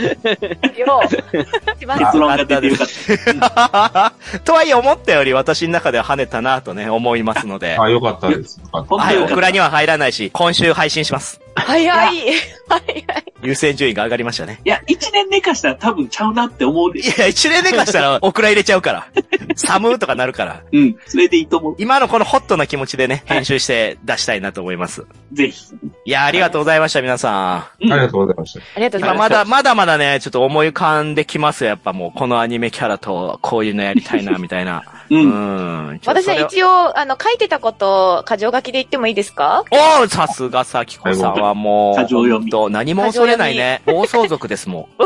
[0.76, 1.08] よう。
[1.80, 2.86] 結論が出てよかっ
[3.40, 4.12] た。
[4.44, 7.78] とはいえ思ったより私の中では跳ねたなとね、思いますのでい。。
[7.78, 8.60] あ、よかったです。
[8.72, 11.40] はい、オクラには入らないし、今週配信します。
[11.66, 12.16] 早い。
[12.68, 13.04] 早い。
[13.42, 14.60] 優先順位が上がりましたね。
[14.64, 17.02] いや、一年寝かしたら多分ちゃうなって思うでい。
[17.18, 19.08] や、一年寝かしたらオクラ入れちゃうから。
[19.56, 20.62] 寒とかなるから。
[20.72, 20.96] うん。
[21.06, 21.76] それでいいと思う。
[21.78, 25.04] 今のこのホットな気持ちでね、編集して出したいなと思います。
[25.32, 25.74] ぜひ。
[26.04, 27.54] いや、ありがとうございました、皆さん。
[27.56, 28.60] ありがとうございました。
[28.60, 29.38] ありがとうござ今まいます。
[29.38, 31.70] だ、まだまだね、ちょっと思い浮かんできますよ。
[31.70, 34.84] やっぱもう、このアニメキャラとこういうのやりたいな、みたいな。
[35.10, 35.14] う。
[35.16, 35.98] うんん。
[36.00, 39.64] ちょっと私は一応、あの、書いてたこと、箇条書きで言ってもいいですか？
[39.70, 43.82] おーさすがさきこさんはもう、過剰読みほんと何も恐れないね。
[43.86, 45.02] 暴走族ですもん。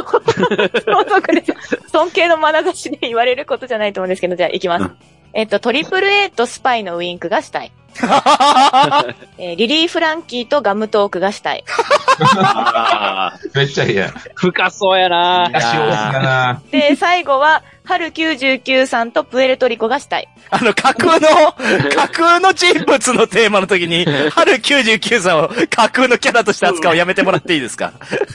[0.85, 1.53] 相続です。
[1.91, 4.83] 尊敬の眼差しで言われることじゃないと思うんですけど、じゃあ行きます。
[4.83, 4.97] うん
[5.37, 7.73] えっと、トリプル A とスパイのウィンクがしたい。
[9.37, 11.65] えーリリー・フランキーとガムトークがしたい。
[13.55, 14.11] めっちゃ嫌。
[14.37, 15.51] 深そうやな。
[15.53, 15.69] 足多す
[16.13, 16.63] だな。
[16.71, 20.29] で、最後は、春99さんとプエルトリコがしたい。
[20.49, 21.29] あの、架空の、
[21.95, 27.93] 架空の人物のテーマの時に、 春99さんを架空のキャラとして扱うのやめてもらっていいですか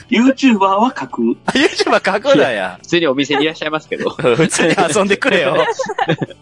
[0.08, 1.36] ？YouTuber は書く。
[1.46, 2.78] あ ?YouTuber 架空だや。
[2.80, 4.10] 普通にお店にいらっしゃいますけど。
[4.36, 5.54] 普通に遊んでくれよ。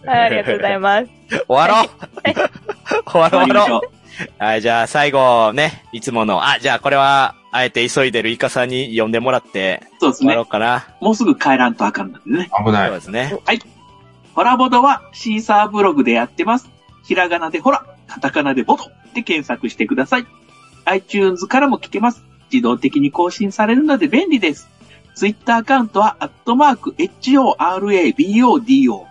[0.05, 1.07] はい、ありがとうございます。
[1.47, 3.09] 終わろう。
[3.09, 3.99] 終わろう。
[4.37, 9.87] はい、じゃあ最後ね、いつもの、あ、じゃあこれは、あえて急いでるイカさんに呼んでもらって、う。
[9.99, 10.45] そうですねろう。
[10.45, 10.87] かな。
[11.01, 12.49] もうすぐ帰らんとあかんのでね。
[12.63, 12.89] 危ない。
[12.89, 13.39] そうですね。
[14.33, 16.69] ホラボドはシーサーブログでやってます。
[17.03, 20.27] ひらがなでホラ、カタカナでボドで検索してください。
[20.85, 22.23] iTunes からも聞けます。
[22.51, 24.69] 自動的に更新されるので便利です。
[25.15, 29.05] ツイッターアカウントは、アットマーク、HORABODO。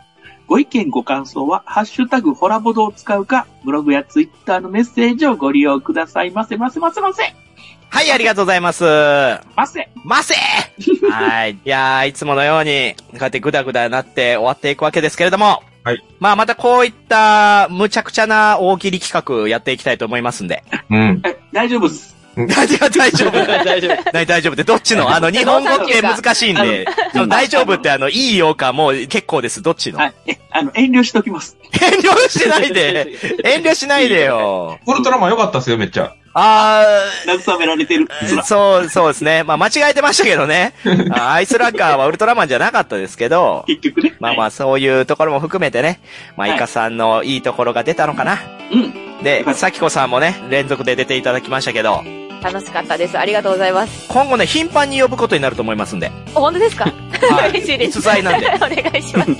[0.46, 7.47] ご意見ご感想は、ハッシュタグ、ホラボドを使うか、ブログやツイッターのメッセージをご利用くださいませませませませ。
[7.90, 8.84] はい、ありがとうございます。
[8.84, 9.88] ませ。
[10.04, 10.34] ませ
[11.10, 11.52] はい。
[11.52, 15.62] いやー、いつものように、こうやってグダグダなって終わっていくわけですけれども。
[15.84, 16.04] はい。
[16.20, 20.62] まあ、またこういった、むちゃくちゃな大喜利企画やっていきたいと思いますんで。
[20.90, 21.22] うん。
[21.24, 22.18] え大丈夫です。
[22.36, 22.46] 何
[22.78, 24.10] が大丈夫大丈夫。
[24.12, 25.10] 何 大丈夫って、どっちの？
[25.10, 26.86] あの、日本語って難しいんで、
[27.28, 29.60] 大丈夫ってあの、いいよかもう結構です。
[29.60, 29.98] どっちの？
[29.98, 30.12] はい。
[30.28, 31.56] え、あの、遠慮しときます。
[31.74, 33.08] 遠慮しないで。
[33.44, 34.78] 遠慮しないでよ。
[34.86, 36.12] ウルトラマン良かったっすよ、めっちゃ。
[36.38, 38.06] あ慰められてる。
[38.06, 39.44] ー、そう、そうですね。
[39.44, 40.74] まあ、間違えてましたけどね。
[41.10, 44.14] あアイスラッガーはウルトラマンじゃなかったですけど、結局ね。
[44.20, 46.00] まあまあ、そういうところも含めてね、
[46.36, 48.38] まあ、はいイカさんのいいところが出たのかな。
[48.72, 49.22] うん。
[49.22, 52.04] で、さきこさんもね、連続で出ていただきましたけど、
[52.42, 53.18] 楽しかったです。
[53.18, 54.06] ありがとうございます。
[54.08, 56.10] 今後ね、頻繁に呼ぶことになると思いますんで。
[56.34, 56.84] お本当ですか？
[56.84, 57.98] はい 嬉しいです。
[57.98, 59.30] 逸材なんで お願いします。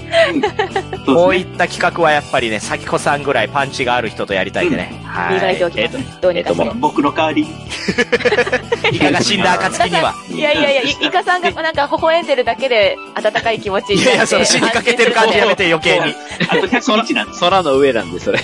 [1.07, 4.93] こういった企画はやっぱりね、さきこさんぐらいパンチがある人とやりたいんでね。
[5.07, 6.21] は磨いておきえっとます。
[6.21, 6.75] どうにかしてえっと。
[6.77, 7.49] 僕の代わりに。
[8.93, 8.97] い。
[8.97, 10.15] イカが死んだ暁には。
[10.31, 13.95] いやいやいや、いイカさんがなんか微笑んでるだけで温かい気持ち。
[13.95, 16.15] いやいや、その死にかけてる感じやめて余計に。
[16.49, 17.29] あと100日なん。
[17.39, 18.39] 空の上なんで、それ。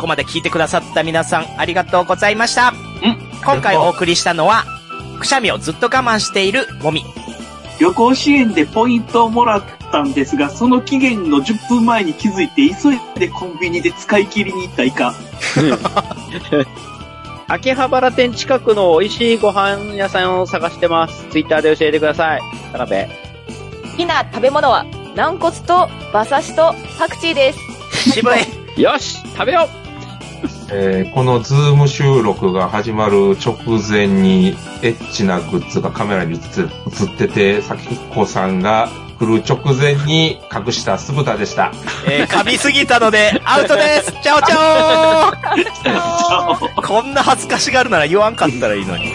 [0.00, 2.70] ここまで聞いてくださった皆さん、ありがとうございました。
[2.70, 3.18] うん。
[3.44, 4.64] 今回お送りしたのは、
[5.18, 7.04] くしゃみをずっと我慢しているもみ。
[7.78, 15.14] 旅行支援でポイントをもらったんですが、その期限の10分前に気づいて、急いでコンビニで使い切りに行ったイカ。
[17.46, 21.26] 秋葉原店近くの美味しいご飯屋さんを探してます。
[21.30, 22.40] ツイッターで教えてください。
[22.72, 23.04] 田辺。
[23.04, 23.10] 好
[23.98, 27.58] きな食べ物は、軟骨と馬刺しとパクチーです。
[28.14, 28.80] 渋い。
[28.80, 29.68] よし食べよ
[30.72, 33.56] えーこのズーム収録が始まる直
[33.86, 34.50] 前に、
[34.82, 36.64] エッチなグッズがカメラに映って映
[37.14, 41.72] ってて、さきこさんが来る直前に隠した酢豚でした。
[42.06, 45.30] えー、噛みすぎたので、アウトですチャオチャ
[46.78, 49.12] オ こんな恥ずかしがるなら言わんかったらいいのに。